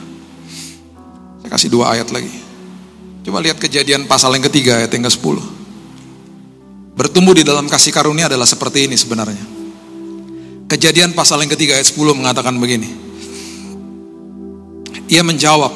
Saya 1.41 1.49
kasih 1.49 1.73
dua 1.73 1.97
ayat 1.97 2.13
lagi. 2.13 2.29
Coba 3.25 3.41
lihat 3.41 3.57
kejadian 3.57 4.05
pasal 4.05 4.37
yang 4.37 4.45
ketiga 4.45 4.77
ayat 4.77 4.93
yang 4.93 5.09
ke-10. 5.09 5.37
Bertumbuh 6.93 7.33
di 7.33 7.41
dalam 7.41 7.65
kasih 7.65 7.89
karunia 7.89 8.29
adalah 8.29 8.45
seperti 8.45 8.85
ini 8.85 8.93
sebenarnya. 8.93 9.41
Kejadian 10.69 11.17
pasal 11.17 11.41
yang 11.41 11.49
ketiga 11.49 11.73
ayat 11.73 11.89
10 11.89 11.97
mengatakan 12.13 12.53
begini. 12.61 12.85
Ia 15.09 15.25
menjawab, 15.25 15.73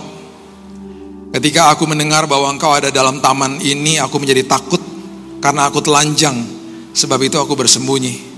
ketika 1.34 1.74
aku 1.74 1.90
mendengar 1.90 2.30
bahwa 2.30 2.54
engkau 2.54 2.70
ada 2.70 2.94
dalam 2.94 3.18
taman 3.18 3.58
ini, 3.66 3.98
aku 3.98 4.22
menjadi 4.22 4.46
takut 4.46 4.93
karena 5.44 5.68
aku 5.68 5.84
telanjang, 5.84 6.40
sebab 6.96 7.20
itu 7.28 7.36
aku 7.36 7.52
bersembunyi. 7.60 8.32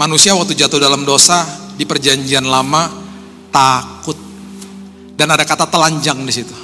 Manusia 0.00 0.32
waktu 0.32 0.56
jatuh 0.56 0.80
dalam 0.80 1.04
dosa 1.04 1.44
di 1.76 1.84
perjanjian 1.84 2.48
lama 2.48 2.88
takut 3.52 4.16
dan 5.20 5.28
ada 5.28 5.44
kata 5.44 5.68
telanjang 5.68 6.16
di 6.24 6.32
situ. 6.32 6.56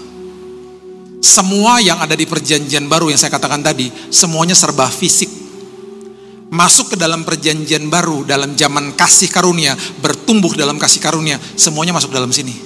Semua 1.21 1.77
yang 1.85 2.01
ada 2.01 2.17
di 2.17 2.25
perjanjian 2.25 2.89
baru 2.89 3.13
yang 3.13 3.21
saya 3.21 3.29
katakan 3.37 3.61
tadi, 3.61 3.93
semuanya 4.09 4.57
serba 4.57 4.89
fisik. 4.89 5.29
Masuk 6.49 6.95
ke 6.95 6.97
dalam 6.97 7.29
perjanjian 7.29 7.93
baru, 7.93 8.25
dalam 8.25 8.57
zaman 8.57 8.97
kasih 8.97 9.29
karunia, 9.29 9.77
bertumbuh 10.01 10.57
dalam 10.57 10.81
kasih 10.81 11.05
karunia, 11.05 11.37
semuanya 11.53 11.93
masuk 11.93 12.17
dalam 12.17 12.33
sini. 12.33 12.57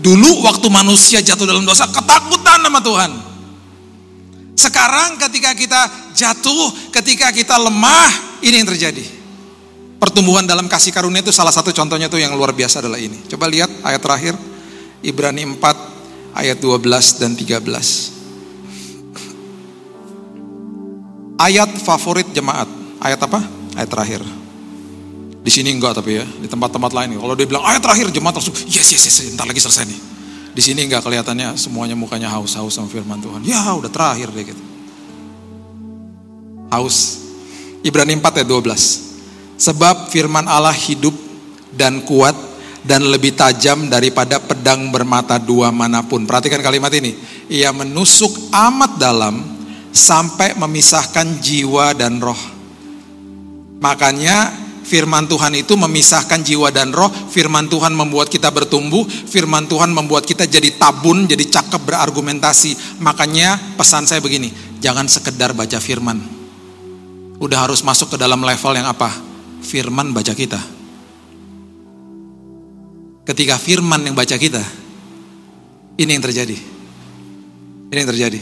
Dulu 0.00 0.40
waktu 0.40 0.72
manusia 0.72 1.20
jatuh 1.20 1.44
dalam 1.44 1.68
dosa, 1.68 1.84
ketakutan 1.92 2.64
sama 2.64 2.80
Tuhan. 2.80 3.35
Sekarang 4.56 5.20
ketika 5.20 5.52
kita 5.52 5.80
jatuh, 6.16 6.72
ketika 6.88 7.28
kita 7.28 7.60
lemah, 7.60 8.40
ini 8.40 8.64
yang 8.64 8.68
terjadi. 8.72 9.04
Pertumbuhan 10.00 10.48
dalam 10.48 10.64
kasih 10.64 10.96
karunia 10.96 11.20
itu 11.20 11.32
salah 11.32 11.52
satu 11.52 11.72
contohnya 11.76 12.08
tuh 12.08 12.20
yang 12.20 12.32
luar 12.32 12.56
biasa 12.56 12.80
adalah 12.80 12.96
ini. 12.96 13.20
Coba 13.28 13.52
lihat 13.52 13.68
ayat 13.84 14.00
terakhir. 14.00 14.32
Ibrani 15.04 15.44
4 15.44 15.60
ayat 16.36 16.56
12 16.56 17.20
dan 17.20 17.36
13. 17.36 18.16
Ayat 21.36 21.70
favorit 21.84 22.28
jemaat. 22.32 22.68
Ayat 23.00 23.20
apa? 23.20 23.44
Ayat 23.76 23.92
terakhir. 23.92 24.24
Di 25.44 25.52
sini 25.52 25.70
enggak 25.70 26.00
tapi 26.00 26.16
ya, 26.16 26.24
di 26.24 26.48
tempat-tempat 26.48 26.90
lain. 26.96 27.20
Kalau 27.20 27.36
dia 27.36 27.46
bilang 27.46 27.62
ayat 27.62 27.84
terakhir 27.84 28.08
jemaat 28.08 28.40
langsung 28.40 28.56
yes 28.66 28.88
yes 28.88 29.04
yes, 29.04 29.20
entar 29.28 29.44
lagi 29.44 29.60
selesai 29.60 29.84
nih. 29.84 30.15
Di 30.56 30.64
sini 30.64 30.88
enggak 30.88 31.04
kelihatannya 31.04 31.52
semuanya 31.60 31.92
mukanya 31.92 32.32
haus-haus 32.32 32.72
sama 32.72 32.88
firman 32.88 33.20
Tuhan. 33.20 33.44
Ya 33.44 33.76
udah 33.76 33.92
terakhir 33.92 34.32
deh 34.32 34.56
gitu. 34.56 34.62
Haus. 36.72 37.28
Ibrani 37.84 38.16
4 38.16 38.40
ayat 38.40 38.48
12. 38.48 39.60
Sebab 39.60 40.08
firman 40.08 40.48
Allah 40.48 40.72
hidup 40.72 41.12
dan 41.76 42.00
kuat 42.08 42.32
dan 42.80 43.04
lebih 43.04 43.36
tajam 43.36 43.92
daripada 43.92 44.40
pedang 44.40 44.88
bermata 44.88 45.36
dua 45.36 45.68
mana 45.68 46.00
pun. 46.00 46.24
Perhatikan 46.24 46.64
kalimat 46.64 46.88
ini. 46.96 47.12
Ia 47.52 47.76
menusuk 47.76 48.48
amat 48.48 48.96
dalam 48.96 49.44
sampai 49.92 50.56
memisahkan 50.56 51.36
jiwa 51.36 51.92
dan 51.92 52.16
roh. 52.16 52.38
Makanya 53.84 54.65
firman 54.86 55.26
Tuhan 55.26 55.50
itu 55.58 55.74
memisahkan 55.74 56.46
jiwa 56.46 56.70
dan 56.70 56.94
roh, 56.94 57.10
firman 57.10 57.66
Tuhan 57.66 57.90
membuat 57.90 58.30
kita 58.30 58.54
bertumbuh, 58.54 59.02
firman 59.04 59.66
Tuhan 59.66 59.90
membuat 59.90 60.22
kita 60.22 60.46
jadi 60.46 60.78
tabun, 60.78 61.26
jadi 61.26 61.42
cakep 61.42 61.82
berargumentasi. 61.82 63.02
Makanya 63.02 63.74
pesan 63.74 64.06
saya 64.06 64.22
begini, 64.22 64.54
jangan 64.78 65.10
sekedar 65.10 65.50
baca 65.50 65.82
firman. 65.82 66.22
Udah 67.42 67.66
harus 67.66 67.82
masuk 67.82 68.14
ke 68.14 68.16
dalam 68.16 68.38
level 68.40 68.72
yang 68.78 68.86
apa? 68.86 69.10
Firman 69.66 70.14
baca 70.14 70.30
kita. 70.32 70.62
Ketika 73.26 73.58
firman 73.58 74.06
yang 74.06 74.14
baca 74.14 74.38
kita, 74.38 74.62
ini 75.98 76.14
yang 76.14 76.22
terjadi. 76.22 76.56
Ini 77.90 77.98
yang 77.98 78.10
terjadi. 78.14 78.40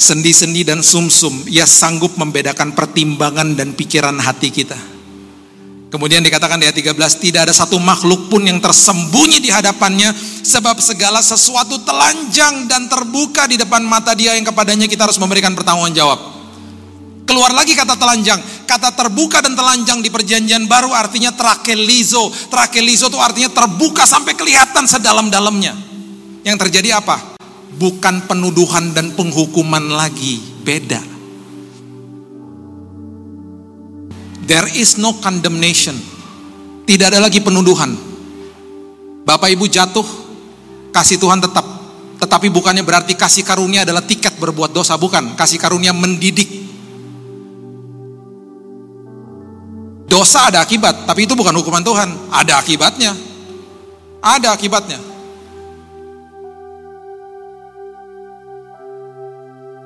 Sendi-sendi 0.00 0.66
dan 0.66 0.82
sumsum, 0.82 1.46
ia 1.46 1.68
sanggup 1.68 2.18
membedakan 2.18 2.74
pertimbangan 2.74 3.54
dan 3.54 3.76
pikiran 3.76 4.18
hati 4.18 4.50
kita 4.50 4.91
Kemudian 5.92 6.24
dikatakan 6.24 6.56
di 6.56 6.64
ayat 6.64 6.96
13, 6.96 7.20
tidak 7.20 7.40
ada 7.44 7.52
satu 7.52 7.76
makhluk 7.76 8.32
pun 8.32 8.40
yang 8.40 8.56
tersembunyi 8.64 9.44
di 9.44 9.52
hadapannya, 9.52 10.16
sebab 10.40 10.80
segala 10.80 11.20
sesuatu 11.20 11.84
telanjang 11.84 12.64
dan 12.64 12.88
terbuka 12.88 13.44
di 13.44 13.60
depan 13.60 13.84
mata 13.84 14.16
dia 14.16 14.32
yang 14.32 14.48
kepadanya 14.48 14.88
kita 14.88 15.04
harus 15.04 15.20
memberikan 15.20 15.52
pertanggung 15.52 15.92
jawab. 15.92 16.16
Keluar 17.28 17.52
lagi 17.52 17.76
kata 17.76 18.00
telanjang, 18.00 18.40
kata 18.64 18.96
terbuka 18.96 19.44
dan 19.44 19.52
telanjang 19.52 20.00
di 20.00 20.08
perjanjian 20.08 20.64
baru 20.64 20.96
artinya 20.96 21.28
trakelizo. 21.36 22.32
Trakelizo 22.48 23.12
itu 23.12 23.20
artinya 23.20 23.52
terbuka 23.52 24.08
sampai 24.08 24.32
kelihatan 24.32 24.88
sedalam-dalamnya. 24.88 25.76
Yang 26.40 26.56
terjadi 26.56 27.04
apa? 27.04 27.36
Bukan 27.76 28.24
penuduhan 28.24 28.96
dan 28.96 29.12
penghukuman 29.12 29.92
lagi, 29.92 30.40
beda 30.64 31.11
There 34.52 34.68
is 34.76 35.00
no 35.00 35.16
condemnation. 35.16 35.96
Tidak 36.84 37.08
ada 37.08 37.24
lagi 37.24 37.40
penuduhan. 37.40 37.88
Bapak 39.24 39.48
Ibu 39.48 39.64
jatuh, 39.64 40.04
kasih 40.92 41.16
Tuhan 41.16 41.40
tetap. 41.40 41.64
Tetapi 42.20 42.52
bukannya 42.52 42.84
berarti 42.84 43.16
kasih 43.16 43.48
karunia 43.48 43.88
adalah 43.88 44.04
tiket 44.04 44.36
berbuat 44.36 44.76
dosa, 44.76 45.00
bukan. 45.00 45.32
Kasih 45.40 45.56
karunia 45.56 45.96
mendidik. 45.96 46.68
Dosa 50.04 50.52
ada 50.52 50.60
akibat, 50.60 51.08
tapi 51.08 51.24
itu 51.24 51.32
bukan 51.32 51.56
hukuman 51.56 51.80
Tuhan. 51.80 52.12
Ada 52.28 52.60
akibatnya. 52.60 53.16
Ada 54.20 54.52
akibatnya. 54.52 55.00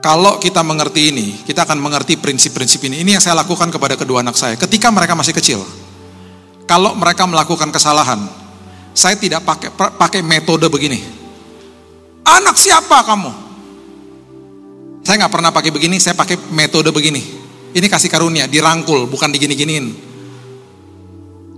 Kalau 0.07 0.39
kita 0.39 0.63
mengerti 0.63 1.11
ini, 1.11 1.43
kita 1.43 1.67
akan 1.67 1.83
mengerti 1.83 2.15
prinsip-prinsip 2.15 2.79
ini. 2.87 3.03
Ini 3.03 3.19
yang 3.19 3.23
saya 3.27 3.43
lakukan 3.43 3.75
kepada 3.75 3.99
kedua 3.99 4.23
anak 4.23 4.39
saya. 4.39 4.55
Ketika 4.55 4.87
mereka 4.95 5.19
masih 5.19 5.35
kecil, 5.35 5.67
kalau 6.63 6.95
mereka 6.95 7.27
melakukan 7.27 7.75
kesalahan, 7.75 8.23
saya 8.95 9.19
tidak 9.19 9.43
pakai 9.43 9.75
pakai 9.75 10.23
metode 10.23 10.71
begini. 10.71 11.03
Anak 12.23 12.55
siapa 12.55 13.03
kamu? 13.03 13.31
Saya 15.03 15.27
nggak 15.27 15.33
pernah 15.35 15.51
pakai 15.51 15.75
begini, 15.75 15.99
saya 15.99 16.15
pakai 16.15 16.39
metode 16.55 16.95
begini. 16.95 17.23
Ini 17.75 17.87
kasih 17.91 18.07
karunia, 18.07 18.47
dirangkul, 18.47 19.11
bukan 19.11 19.35
digini-giniin. 19.35 19.91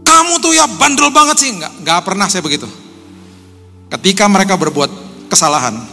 Kamu 0.09 0.41
tuh 0.41 0.57
ya 0.57 0.65
bandel 0.65 1.13
banget 1.13 1.37
sih, 1.37 1.53
nggak 1.53 1.85
nggak 1.85 2.01
pernah 2.01 2.25
saya 2.33 2.41
begitu. 2.41 2.65
Ketika 3.93 4.25
mereka 4.25 4.57
berbuat 4.57 4.89
kesalahan, 5.29 5.88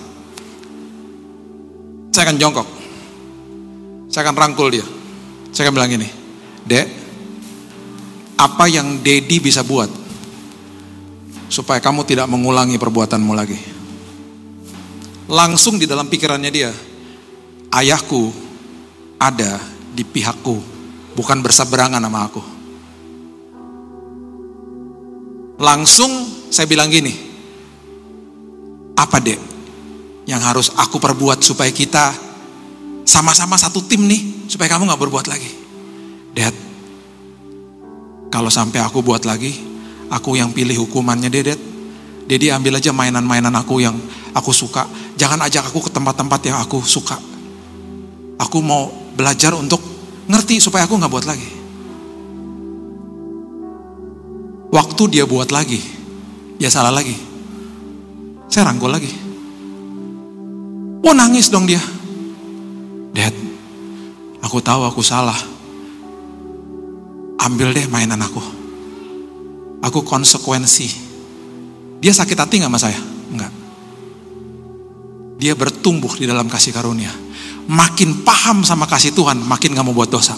saya 2.15 2.32
akan 2.32 2.39
jongkok. 2.39 2.67
Saya 4.08 4.23
akan 4.23 4.36
rangkul 4.39 4.71
dia. 4.71 4.88
Saya 5.51 5.67
akan 5.67 5.75
bilang 5.75 5.91
gini, 5.91 6.08
Dek, 6.63 6.88
apa 8.39 8.71
yang 8.71 9.04
Dedi 9.04 9.43
bisa 9.43 9.67
buat 9.67 9.91
supaya 11.51 11.84
kamu 11.84 12.08
tidak 12.08 12.32
mengulangi 12.32 12.80
perbuatanmu 12.80 13.34
lagi? 13.36 13.60
Langsung 15.28 15.75
di 15.75 15.84
dalam 15.84 16.08
pikirannya 16.08 16.51
dia, 16.56 16.71
ayahku 17.75 18.32
ada 19.19 19.60
di 19.91 20.08
pihakku, 20.08 20.56
bukan 21.19 21.43
berseberangan 21.43 21.99
sama 21.99 22.19
aku. 22.23 22.41
Langsung 25.60 26.12
saya 26.51 26.67
bilang 26.67 26.91
gini, 26.91 27.12
apa 28.95 29.19
dek 29.19 29.54
yang 30.25 30.41
harus 30.41 30.73
aku 30.73 30.97
perbuat 30.97 31.41
supaya 31.45 31.69
kita 31.69 32.13
sama-sama 33.05 33.55
satu 33.55 33.85
tim 33.85 34.09
nih, 34.09 34.49
supaya 34.49 34.73
kamu 34.73 34.89
gak 34.89 35.01
berbuat 35.01 35.25
lagi. 35.29 35.51
Dad, 36.33 36.55
kalau 38.33 38.49
sampai 38.49 38.81
aku 38.81 39.05
buat 39.05 39.23
lagi, 39.23 39.53
aku 40.09 40.35
yang 40.35 40.51
pilih 40.51 40.85
hukumannya 40.85 41.29
Dedet. 41.29 41.61
Dedi 42.25 42.49
ambil 42.49 42.81
aja 42.81 42.89
mainan-mainan 42.89 43.53
aku 43.53 43.85
yang 43.85 43.93
aku 44.33 44.49
suka. 44.49 44.89
Jangan 45.13 45.45
ajak 45.45 45.69
aku 45.69 45.85
ke 45.85 45.93
tempat-tempat 45.93 46.41
yang 46.49 46.57
aku 46.57 46.81
suka. 46.81 47.15
Aku 48.41 48.65
mau 48.65 48.89
belajar 49.13 49.53
untuk 49.53 49.79
ngerti 50.25 50.57
supaya 50.57 50.89
aku 50.89 50.97
gak 50.97 51.13
buat 51.13 51.29
lagi. 51.29 51.49
Waktu 54.73 55.03
dia 55.07 55.23
buat 55.23 55.53
lagi, 55.53 55.79
ya 56.59 56.67
salah 56.67 56.91
lagi. 56.91 57.15
Saya 58.49 58.73
rangkul 58.73 58.91
lagi. 58.91 59.24
Oh 61.05 61.13
nangis 61.13 61.53
dong 61.53 61.69
dia. 61.69 61.77
Dad, 63.13 63.35
aku 64.41 64.57
tahu 64.57 64.89
aku 64.89 65.05
salah. 65.05 65.37
Ambil 67.45 67.77
deh 67.77 67.85
mainan 67.85 68.17
aku. 68.25 68.41
Aku 69.85 70.01
konsekuensi. 70.01 70.89
Dia 72.01 72.09
sakit 72.09 72.33
hati 72.33 72.57
gak 72.57 72.73
sama 72.73 72.81
saya? 72.81 72.97
Enggak. 73.29 73.53
Dia 75.37 75.53
bertumbuh 75.53 76.09
di 76.17 76.25
dalam 76.25 76.49
kasih 76.49 76.73
karunia. 76.73 77.13
Makin 77.69 78.25
paham 78.25 78.65
sama 78.65 78.89
kasih 78.89 79.13
Tuhan, 79.13 79.45
makin 79.45 79.77
gak 79.77 79.85
mau 79.85 79.93
buat 79.93 80.09
dosa. 80.09 80.33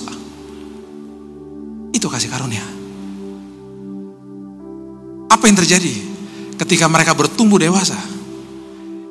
Itu 1.96 2.12
kasih 2.12 2.28
karunia. 2.28 2.68
Apa 5.32 5.48
yang 5.48 5.56
terjadi 5.56 5.96
ketika 6.60 6.92
mereka 6.92 7.16
bertumbuh 7.16 7.56
dewasa? 7.56 7.96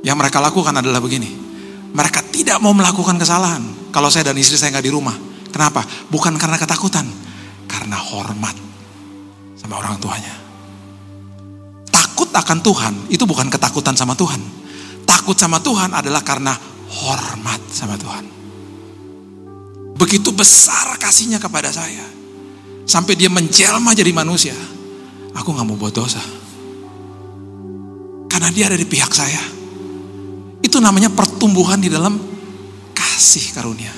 Yang 0.04 0.16
mereka 0.20 0.38
lakukan 0.44 0.76
adalah 0.76 1.00
begini 1.00 1.45
mereka 1.92 2.25
tidak 2.27 2.59
mau 2.59 2.75
melakukan 2.75 3.18
kesalahan. 3.20 3.62
Kalau 3.92 4.11
saya 4.11 4.33
dan 4.33 4.38
istri 4.38 4.59
saya 4.59 4.75
nggak 4.75 4.87
di 4.87 4.92
rumah. 4.92 5.16
Kenapa? 5.53 5.85
Bukan 6.11 6.37
karena 6.37 6.59
ketakutan. 6.59 7.07
Karena 7.66 7.96
hormat 7.99 8.55
sama 9.59 9.81
orang 9.83 9.99
tuanya. 9.99 10.35
Takut 11.90 12.31
akan 12.31 12.59
Tuhan 12.62 12.94
itu 13.11 13.25
bukan 13.27 13.51
ketakutan 13.51 13.96
sama 13.99 14.14
Tuhan. 14.14 14.38
Takut 15.07 15.35
sama 15.35 15.59
Tuhan 15.59 15.94
adalah 15.96 16.22
karena 16.22 16.55
hormat 16.87 17.61
sama 17.72 17.99
Tuhan. 17.99 18.25
Begitu 19.96 20.31
besar 20.31 21.01
kasihnya 21.01 21.40
kepada 21.40 21.72
saya. 21.72 22.05
Sampai 22.87 23.18
dia 23.18 23.33
menjelma 23.33 23.96
jadi 23.96 24.12
manusia. 24.12 24.55
Aku 25.35 25.51
nggak 25.51 25.66
mau 25.66 25.75
buat 25.81 25.96
dosa. 25.96 26.20
Karena 28.31 28.53
dia 28.53 28.68
ada 28.68 28.79
di 28.79 28.85
pihak 28.85 29.11
saya. 29.11 29.40
Itu 30.64 30.80
namanya 30.80 31.12
pertumbuhan 31.12 31.80
di 31.80 31.92
dalam 31.92 32.16
kasih 32.96 33.52
karunia. 33.52 33.92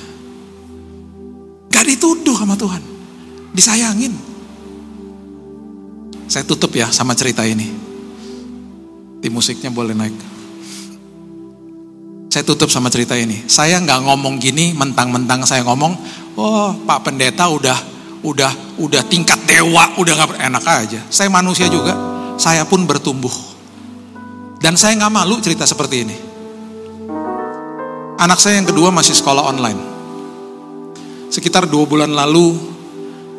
Gak 1.70 1.84
dituduh 1.86 2.34
sama 2.34 2.58
Tuhan. 2.58 2.82
Disayangin. 3.54 4.14
Saya 6.28 6.44
tutup 6.44 6.76
ya 6.76 6.92
sama 6.92 7.16
cerita 7.16 7.42
ini. 7.42 7.66
Di 9.18 9.28
musiknya 9.32 9.72
boleh 9.72 9.96
naik. 9.96 10.14
Saya 12.28 12.44
tutup 12.44 12.68
sama 12.68 12.92
cerita 12.92 13.16
ini. 13.16 13.48
Saya 13.48 13.80
nggak 13.80 14.04
ngomong 14.04 14.36
gini 14.36 14.76
mentang-mentang 14.76 15.48
saya 15.48 15.64
ngomong, 15.64 15.96
oh 16.36 16.76
Pak 16.84 17.08
Pendeta 17.08 17.48
udah 17.48 17.74
udah 18.20 18.78
udah 18.78 19.02
tingkat 19.08 19.40
dewa, 19.48 19.96
udah 19.96 20.12
nggak 20.12 20.30
enak 20.46 20.64
aja. 20.68 21.00
Saya 21.08 21.32
manusia 21.32 21.72
juga, 21.72 21.96
saya 22.36 22.68
pun 22.68 22.84
bertumbuh. 22.84 23.32
Dan 24.60 24.76
saya 24.76 24.94
nggak 25.00 25.14
malu 25.14 25.40
cerita 25.40 25.64
seperti 25.64 26.04
ini. 26.04 26.27
Anak 28.18 28.42
saya 28.42 28.59
yang 28.59 28.66
kedua 28.66 28.90
masih 28.90 29.14
sekolah 29.14 29.46
online. 29.46 29.78
Sekitar 31.31 31.70
dua 31.70 31.87
bulan 31.87 32.11
lalu 32.11 32.50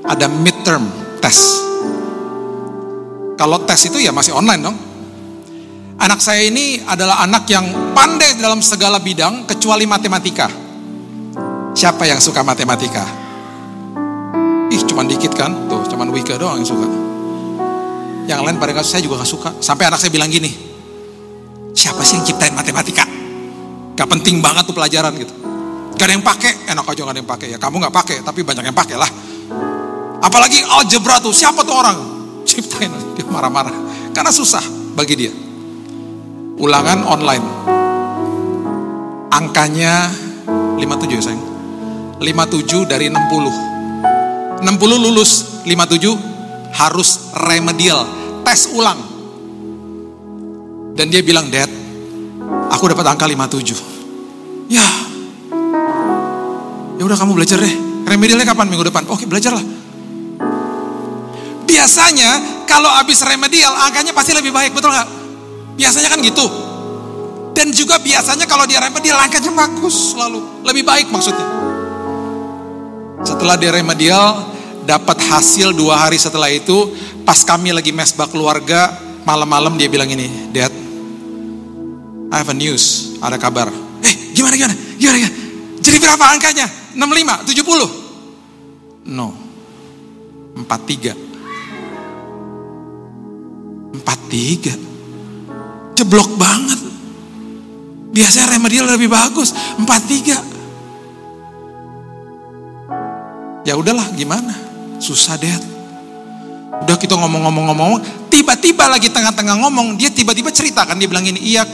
ada 0.08 0.32
midterm 0.32 0.88
tes. 1.20 1.60
Kalau 3.36 3.60
tes 3.68 3.92
itu 3.92 4.00
ya 4.00 4.16
masih 4.16 4.32
online 4.32 4.62
dong. 4.64 4.78
Anak 6.00 6.24
saya 6.24 6.48
ini 6.48 6.80
adalah 6.80 7.20
anak 7.28 7.44
yang 7.52 7.92
pandai 7.92 8.40
dalam 8.40 8.64
segala 8.64 9.04
bidang 9.04 9.44
kecuali 9.44 9.84
matematika. 9.84 10.48
Siapa 11.76 12.08
yang 12.08 12.24
suka 12.24 12.40
matematika? 12.40 13.04
Ih, 14.72 14.82
cuman 14.88 15.12
dikit 15.12 15.36
kan? 15.36 15.68
Tuh, 15.68 15.84
cuman 15.92 16.08
Wika 16.08 16.40
doang 16.40 16.56
yang 16.56 16.68
suka. 16.68 16.88
Yang 18.32 18.40
lain 18.48 18.56
pada 18.56 18.80
saya 18.80 19.04
juga 19.04 19.20
gak 19.20 19.28
suka. 19.28 19.50
Sampai 19.60 19.92
anak 19.92 20.00
saya 20.00 20.16
bilang 20.16 20.32
gini, 20.32 20.56
siapa 21.76 22.00
sih 22.08 22.16
yang 22.16 22.24
ciptain 22.24 22.56
matematika? 22.56 23.20
Gak 24.00 24.08
penting 24.08 24.40
banget 24.40 24.64
tuh 24.64 24.72
pelajaran 24.72 25.12
gitu. 25.20 25.36
Gak 26.00 26.08
ada 26.08 26.14
yang 26.16 26.24
pakai, 26.24 26.72
enak 26.72 26.88
aja 26.88 27.02
gak 27.04 27.12
ada 27.12 27.20
yang 27.20 27.28
pakai 27.28 27.48
ya. 27.52 27.58
Kamu 27.60 27.76
gak 27.84 27.92
pakai, 27.92 28.18
tapi 28.24 28.48
banyak 28.48 28.64
yang 28.64 28.78
pakai 28.78 28.96
lah. 28.96 29.12
Apalagi 30.24 30.64
algebra 30.64 31.20
tuh, 31.20 31.36
siapa 31.36 31.68
tuh 31.68 31.76
orang? 31.76 31.98
Ciptain, 32.48 32.88
dia 33.20 33.28
marah-marah. 33.28 33.76
Karena 34.16 34.32
susah 34.32 34.64
bagi 34.96 35.20
dia 35.20 35.32
ulangan 36.60 37.00
online. 37.08 37.46
Angkanya 39.32 40.12
57 40.76 41.16
ya 41.16 41.24
sayang. 41.24 41.44
57 42.20 42.92
dari 42.92 43.08
60. 43.08 44.60
60 44.60 44.68
lulus, 45.00 45.64
57 45.64 46.76
harus 46.76 47.10
remedial, 47.48 48.04
tes 48.44 48.68
ulang. 48.76 49.00
Dan 51.00 51.08
dia 51.08 51.24
bilang, 51.24 51.48
Dad, 51.48 51.72
aku 52.70 52.84
dapat 52.92 53.06
angka 53.06 53.26
57. 53.26 54.70
Ya, 54.70 54.86
ya 56.96 57.04
udah 57.04 57.18
kamu 57.18 57.34
belajar 57.38 57.58
deh. 57.58 57.76
Remedialnya 58.06 58.46
kapan 58.46 58.70
minggu 58.70 58.90
depan? 58.90 59.06
Oke, 59.10 59.26
belajarlah. 59.26 59.62
Biasanya 61.70 62.64
kalau 62.66 62.90
habis 62.90 63.22
remedial 63.22 63.74
angkanya 63.78 64.14
pasti 64.14 64.34
lebih 64.34 64.50
baik, 64.50 64.74
betul 64.74 64.90
nggak? 64.90 65.10
Biasanya 65.78 66.10
kan 66.10 66.20
gitu. 66.22 66.46
Dan 67.54 67.74
juga 67.76 67.98
biasanya 68.02 68.46
kalau 68.46 68.66
dia 68.66 68.82
remedial 68.82 69.20
angkanya 69.22 69.54
bagus 69.54 70.14
selalu. 70.14 70.66
Lebih 70.66 70.84
baik 70.86 71.08
maksudnya. 71.14 71.46
Setelah 73.20 73.60
dia 73.60 73.76
remedial, 73.76 74.48
dapat 74.88 75.22
hasil 75.28 75.76
dua 75.76 76.08
hari 76.08 76.16
setelah 76.16 76.50
itu, 76.50 76.90
pas 77.28 77.44
kami 77.44 77.76
lagi 77.76 77.92
mesbah 77.92 78.26
keluarga, 78.26 78.96
malam-malam 79.28 79.76
dia 79.76 79.92
bilang 79.92 80.08
ini, 80.08 80.50
Dad, 80.50 80.72
I 82.30 82.46
have 82.46 82.50
a 82.50 82.54
news, 82.54 83.18
ada 83.22 83.42
kabar. 83.42 83.74
Eh, 84.06 84.14
gimana, 84.38 84.54
gimana, 84.54 84.76
gimana, 85.02 85.18
gimana? 85.18 85.36
Jadi 85.82 85.98
berapa 85.98 86.26
angkanya? 86.30 86.70
65, 86.94 87.42
70? 87.50 87.90
No, 89.10 89.34
43. 90.62 91.18
43 93.98 94.90
jeblok 95.98 96.38
banget. 96.40 96.80
Biasanya 98.10 98.56
remedial 98.56 98.88
lebih 98.94 99.10
bagus, 99.12 99.52
43. 99.82 100.38
Ya 103.68 103.76
udahlah, 103.76 104.08
gimana? 104.16 104.56
Susah 105.02 105.36
deh. 105.38 105.52
Udah 106.80 106.96
kita 106.96 107.20
ngomong-ngomong-ngomong, 107.20 108.02
tiba-tiba 108.32 108.88
lagi 108.88 109.12
tengah-tengah 109.12 109.60
ngomong, 109.60 110.00
dia 110.00 110.10
tiba-tiba 110.10 110.50
cerita 110.50 110.88
kan, 110.88 110.96
dia 110.96 111.06
bilang 111.12 111.28
ini, 111.28 111.42
iya, 111.44 111.68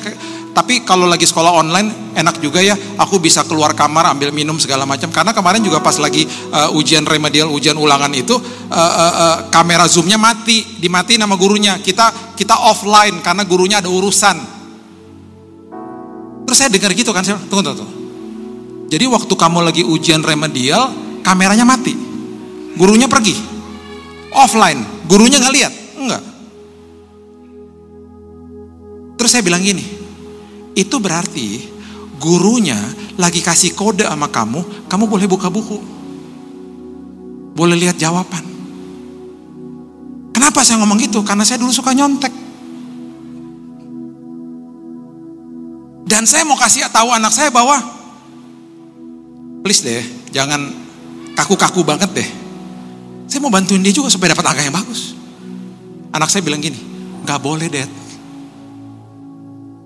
tapi 0.56 0.88
kalau 0.88 1.04
lagi 1.04 1.28
sekolah 1.28 1.52
online 1.52 2.16
enak 2.16 2.40
juga 2.40 2.64
ya, 2.64 2.80
aku 2.96 3.20
bisa 3.20 3.44
keluar 3.44 3.76
kamar 3.76 4.16
ambil 4.16 4.32
minum 4.32 4.56
segala 4.56 4.88
macam. 4.88 5.12
Karena 5.12 5.36
kemarin 5.36 5.60
juga 5.60 5.84
pas 5.84 6.00
lagi 6.00 6.24
uh, 6.24 6.72
ujian 6.80 7.04
remedial, 7.04 7.52
ujian 7.52 7.76
ulangan 7.76 8.08
itu, 8.16 8.40
uh, 8.40 8.72
uh, 8.72 9.14
uh, 9.20 9.38
kamera 9.52 9.84
zoomnya 9.84 10.16
mati, 10.16 10.64
dimati 10.80 11.20
nama 11.20 11.36
gurunya. 11.36 11.76
Kita 11.84 12.40
kita 12.40 12.72
offline 12.72 13.20
karena 13.20 13.44
gurunya 13.44 13.84
ada 13.84 13.92
urusan. 13.92 14.56
Terus 16.48 16.56
saya 16.56 16.72
dengar 16.72 16.96
gitu 16.96 17.12
kan, 17.12 17.28
saya 17.28 17.36
tunggu 17.52 17.76
tunggu. 17.76 17.86
Jadi 18.88 19.12
waktu 19.12 19.34
kamu 19.36 19.60
lagi 19.60 19.84
ujian 19.84 20.24
remedial, 20.24 20.88
kameranya 21.20 21.68
mati, 21.68 21.92
gurunya 22.80 23.12
pergi, 23.12 23.36
offline. 24.32 25.04
Gurunya 25.04 25.36
nggak 25.36 25.52
lihat? 25.52 25.74
Enggak. 26.00 26.24
Terus 29.20 29.30
saya 29.36 29.44
bilang 29.44 29.60
gini, 29.60 29.95
itu 30.76 30.96
berarti 31.00 31.72
gurunya 32.20 32.78
lagi 33.16 33.40
kasih 33.40 33.72
kode 33.72 34.04
sama 34.04 34.28
kamu, 34.28 34.88
kamu 34.92 35.04
boleh 35.08 35.28
buka 35.28 35.48
buku. 35.48 35.80
Boleh 37.56 37.80
lihat 37.80 37.96
jawaban. 37.96 38.44
Kenapa 40.36 40.68
saya 40.68 40.84
ngomong 40.84 41.00
gitu? 41.00 41.24
Karena 41.24 41.48
saya 41.48 41.64
dulu 41.64 41.72
suka 41.72 41.96
nyontek. 41.96 42.32
Dan 46.06 46.28
saya 46.28 46.44
mau 46.44 46.60
kasih 46.60 46.86
tahu 46.92 47.10
anak 47.16 47.32
saya 47.32 47.50
bahwa 47.50 47.80
please 49.64 49.82
deh, 49.82 50.04
jangan 50.36 50.70
kaku-kaku 51.34 51.82
banget 51.88 52.12
deh. 52.12 52.30
Saya 53.26 53.40
mau 53.42 53.50
bantuin 53.50 53.82
dia 53.82 53.96
juga 53.96 54.12
supaya 54.12 54.36
dapat 54.36 54.46
angka 54.46 54.62
yang 54.68 54.76
bagus. 54.76 55.16
Anak 56.14 56.30
saya 56.30 56.46
bilang 56.46 56.62
gini, 56.62 56.78
nggak 57.24 57.40
boleh 57.42 57.68
deh. 57.72 57.88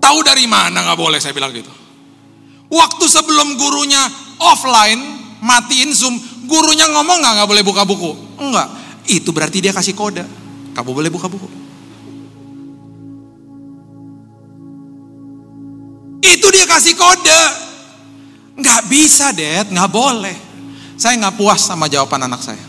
Tahu 0.00 0.18
dari 0.24 0.48
mana 0.48 0.80
nggak 0.80 0.98
boleh 0.98 1.20
saya 1.20 1.36
bilang 1.36 1.52
gitu. 1.52 1.68
Waktu 2.70 3.04
sebelum 3.04 3.60
gurunya 3.60 4.00
offline, 4.40 5.00
matiin 5.44 5.92
zoom, 5.92 6.16
gurunya 6.48 6.88
ngomong 6.88 7.20
nggak 7.20 7.32
nggak 7.36 7.48
boleh 7.50 7.64
buka 7.66 7.82
buku. 7.84 8.10
Enggak, 8.40 8.68
itu 9.06 9.28
berarti 9.30 9.58
dia 9.60 9.76
kasih 9.76 9.92
kode. 9.92 10.24
Kamu 10.72 10.90
boleh 10.96 11.10
buka 11.12 11.28
buku. 11.28 11.48
Itu 16.24 16.46
dia 16.48 16.64
kasih 16.64 16.94
kode. 16.96 17.42
Nggak 18.60 18.82
bisa, 18.88 19.34
Dad, 19.36 19.68
nggak 19.68 19.90
boleh. 19.90 20.36
Saya 20.96 21.16
nggak 21.20 21.36
puas 21.36 21.60
sama 21.60 21.88
jawaban 21.88 22.24
anak 22.24 22.40
saya. 22.44 22.64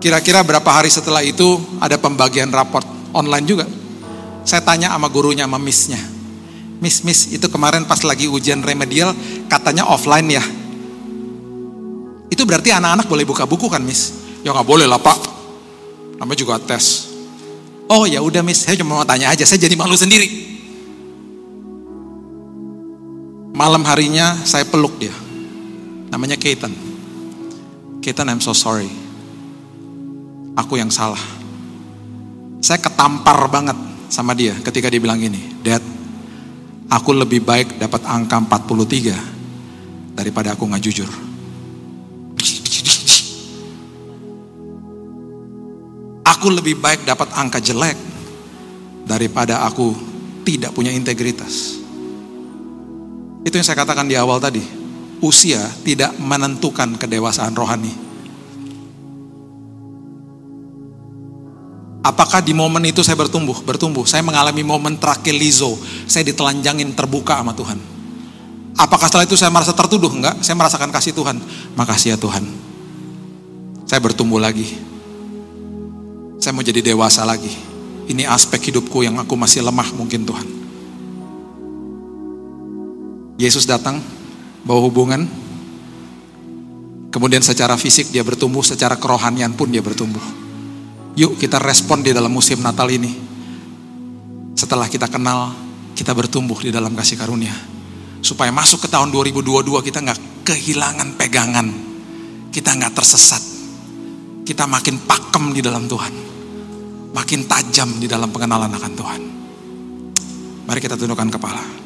Kira-kira 0.00 0.44
berapa 0.44 0.68
hari 0.68 0.92
setelah 0.92 1.24
itu 1.24 1.56
ada 1.80 1.96
pembagian 1.96 2.52
raport 2.52 2.84
online 3.16 3.46
juga. 3.48 3.64
Saya 4.44 4.60
tanya 4.60 4.92
sama 4.92 5.08
gurunya, 5.08 5.48
sama 5.48 5.56
missnya. 5.56 6.00
Miss, 6.78 7.00
miss, 7.00 7.32
itu 7.32 7.48
kemarin 7.48 7.88
pas 7.88 8.00
lagi 8.04 8.28
ujian 8.28 8.60
remedial 8.60 9.16
katanya 9.48 9.88
offline 9.88 10.28
ya. 10.28 10.44
Itu 12.28 12.44
berarti 12.44 12.76
anak-anak 12.76 13.08
boleh 13.08 13.24
buka 13.24 13.48
buku 13.48 13.72
kan, 13.72 13.80
miss? 13.80 14.12
Ya 14.44 14.52
nggak 14.52 14.68
boleh 14.68 14.84
lah 14.84 15.00
pak. 15.00 15.16
Namanya 16.20 16.38
juga 16.38 16.60
tes. 16.60 17.08
Oh 17.88 18.04
ya 18.04 18.20
udah 18.20 18.44
miss, 18.44 18.68
saya 18.68 18.76
cuma 18.76 19.00
mau 19.00 19.06
tanya 19.08 19.32
aja. 19.32 19.48
Saya 19.48 19.64
jadi 19.64 19.74
malu 19.74 19.96
sendiri. 19.96 20.28
Malam 23.54 23.86
harinya 23.86 24.36
saya 24.44 24.68
peluk 24.68 24.98
dia. 25.00 25.14
Namanya 26.12 26.36
Kaitan. 26.36 26.74
Kaitan, 28.04 28.28
I'm 28.28 28.44
so 28.44 28.52
sorry 28.52 29.04
aku 30.54 30.78
yang 30.78 30.90
salah. 30.90 31.20
Saya 32.64 32.80
ketampar 32.80 33.44
banget 33.52 33.76
sama 34.14 34.30
dia 34.30 34.54
ketika 34.62 34.86
dia 34.86 35.02
bilang 35.02 35.18
gini, 35.18 35.58
Dad, 35.58 35.82
aku 36.86 37.10
lebih 37.10 37.42
baik 37.42 37.82
dapat 37.82 38.06
angka 38.06 38.38
43 38.38 40.14
daripada 40.14 40.54
aku 40.54 40.70
nggak 40.70 40.84
jujur. 40.86 41.10
Aku 46.24 46.46
lebih 46.54 46.78
baik 46.78 47.02
dapat 47.02 47.34
angka 47.34 47.58
jelek 47.58 47.98
daripada 49.02 49.66
aku 49.66 49.90
tidak 50.46 50.70
punya 50.70 50.94
integritas. 50.94 51.82
Itu 53.42 53.58
yang 53.58 53.66
saya 53.66 53.82
katakan 53.82 54.06
di 54.06 54.14
awal 54.14 54.38
tadi. 54.38 54.62
Usia 55.24 55.60
tidak 55.82 56.14
menentukan 56.20 57.00
kedewasaan 57.00 57.56
rohani. 57.56 58.03
Apakah 62.04 62.44
di 62.44 62.52
momen 62.52 62.84
itu 62.84 63.00
saya 63.00 63.16
bertumbuh? 63.16 63.64
Bertumbuh. 63.64 64.04
Saya 64.04 64.20
mengalami 64.20 64.60
momen 64.60 65.00
trakelizo. 65.00 65.80
Saya 66.04 66.28
ditelanjangin 66.28 66.92
terbuka 66.92 67.40
sama 67.40 67.56
Tuhan. 67.56 67.80
Apakah 68.76 69.08
setelah 69.08 69.24
itu 69.24 69.40
saya 69.40 69.48
merasa 69.48 69.72
tertuduh? 69.72 70.12
Enggak. 70.12 70.36
Saya 70.44 70.52
merasakan 70.52 70.92
kasih 70.92 71.16
Tuhan. 71.16 71.40
Makasih 71.72 72.12
ya 72.12 72.18
Tuhan. 72.20 72.44
Saya 73.88 74.04
bertumbuh 74.04 74.36
lagi. 74.36 74.68
Saya 76.36 76.52
mau 76.52 76.60
jadi 76.60 76.84
dewasa 76.84 77.24
lagi. 77.24 77.56
Ini 78.04 78.28
aspek 78.28 78.68
hidupku 78.68 79.00
yang 79.00 79.16
aku 79.16 79.32
masih 79.32 79.64
lemah 79.64 79.88
mungkin 79.96 80.28
Tuhan. 80.28 80.44
Yesus 83.40 83.64
datang 83.64 84.04
bawa 84.60 84.84
hubungan. 84.84 85.24
Kemudian 87.08 87.40
secara 87.40 87.80
fisik 87.80 88.12
dia 88.12 88.20
bertumbuh, 88.20 88.60
secara 88.60 89.00
kerohanian 89.00 89.56
pun 89.56 89.72
dia 89.72 89.80
bertumbuh. 89.80 90.43
Yuk 91.14 91.38
kita 91.38 91.62
respon 91.62 92.02
di 92.02 92.10
dalam 92.10 92.30
musim 92.30 92.58
Natal 92.58 92.90
ini. 92.90 93.10
Setelah 94.58 94.90
kita 94.90 95.06
kenal, 95.06 95.54
kita 95.94 96.10
bertumbuh 96.10 96.58
di 96.58 96.74
dalam 96.74 96.90
kasih 96.94 97.14
karunia. 97.14 97.54
Supaya 98.18 98.50
masuk 98.50 98.82
ke 98.82 98.88
tahun 98.90 99.14
2022 99.14 99.78
kita 99.86 100.02
nggak 100.02 100.20
kehilangan 100.42 101.08
pegangan. 101.14 101.66
Kita 102.50 102.70
nggak 102.74 102.94
tersesat. 102.94 103.42
kita 104.44 104.68
makin 104.68 105.00
pakem 105.08 105.56
di 105.56 105.64
dalam 105.64 105.88
Tuhan. 105.88 106.12
Makin 107.16 107.40
tajam 107.48 107.96
di 107.96 108.04
dalam 108.04 108.28
pengenalan 108.28 108.68
akan 108.68 108.92
Tuhan. 108.92 109.22
Mari 110.68 110.80
kita 110.84 111.00
tundukkan 111.00 111.32
kepala. 111.32 111.83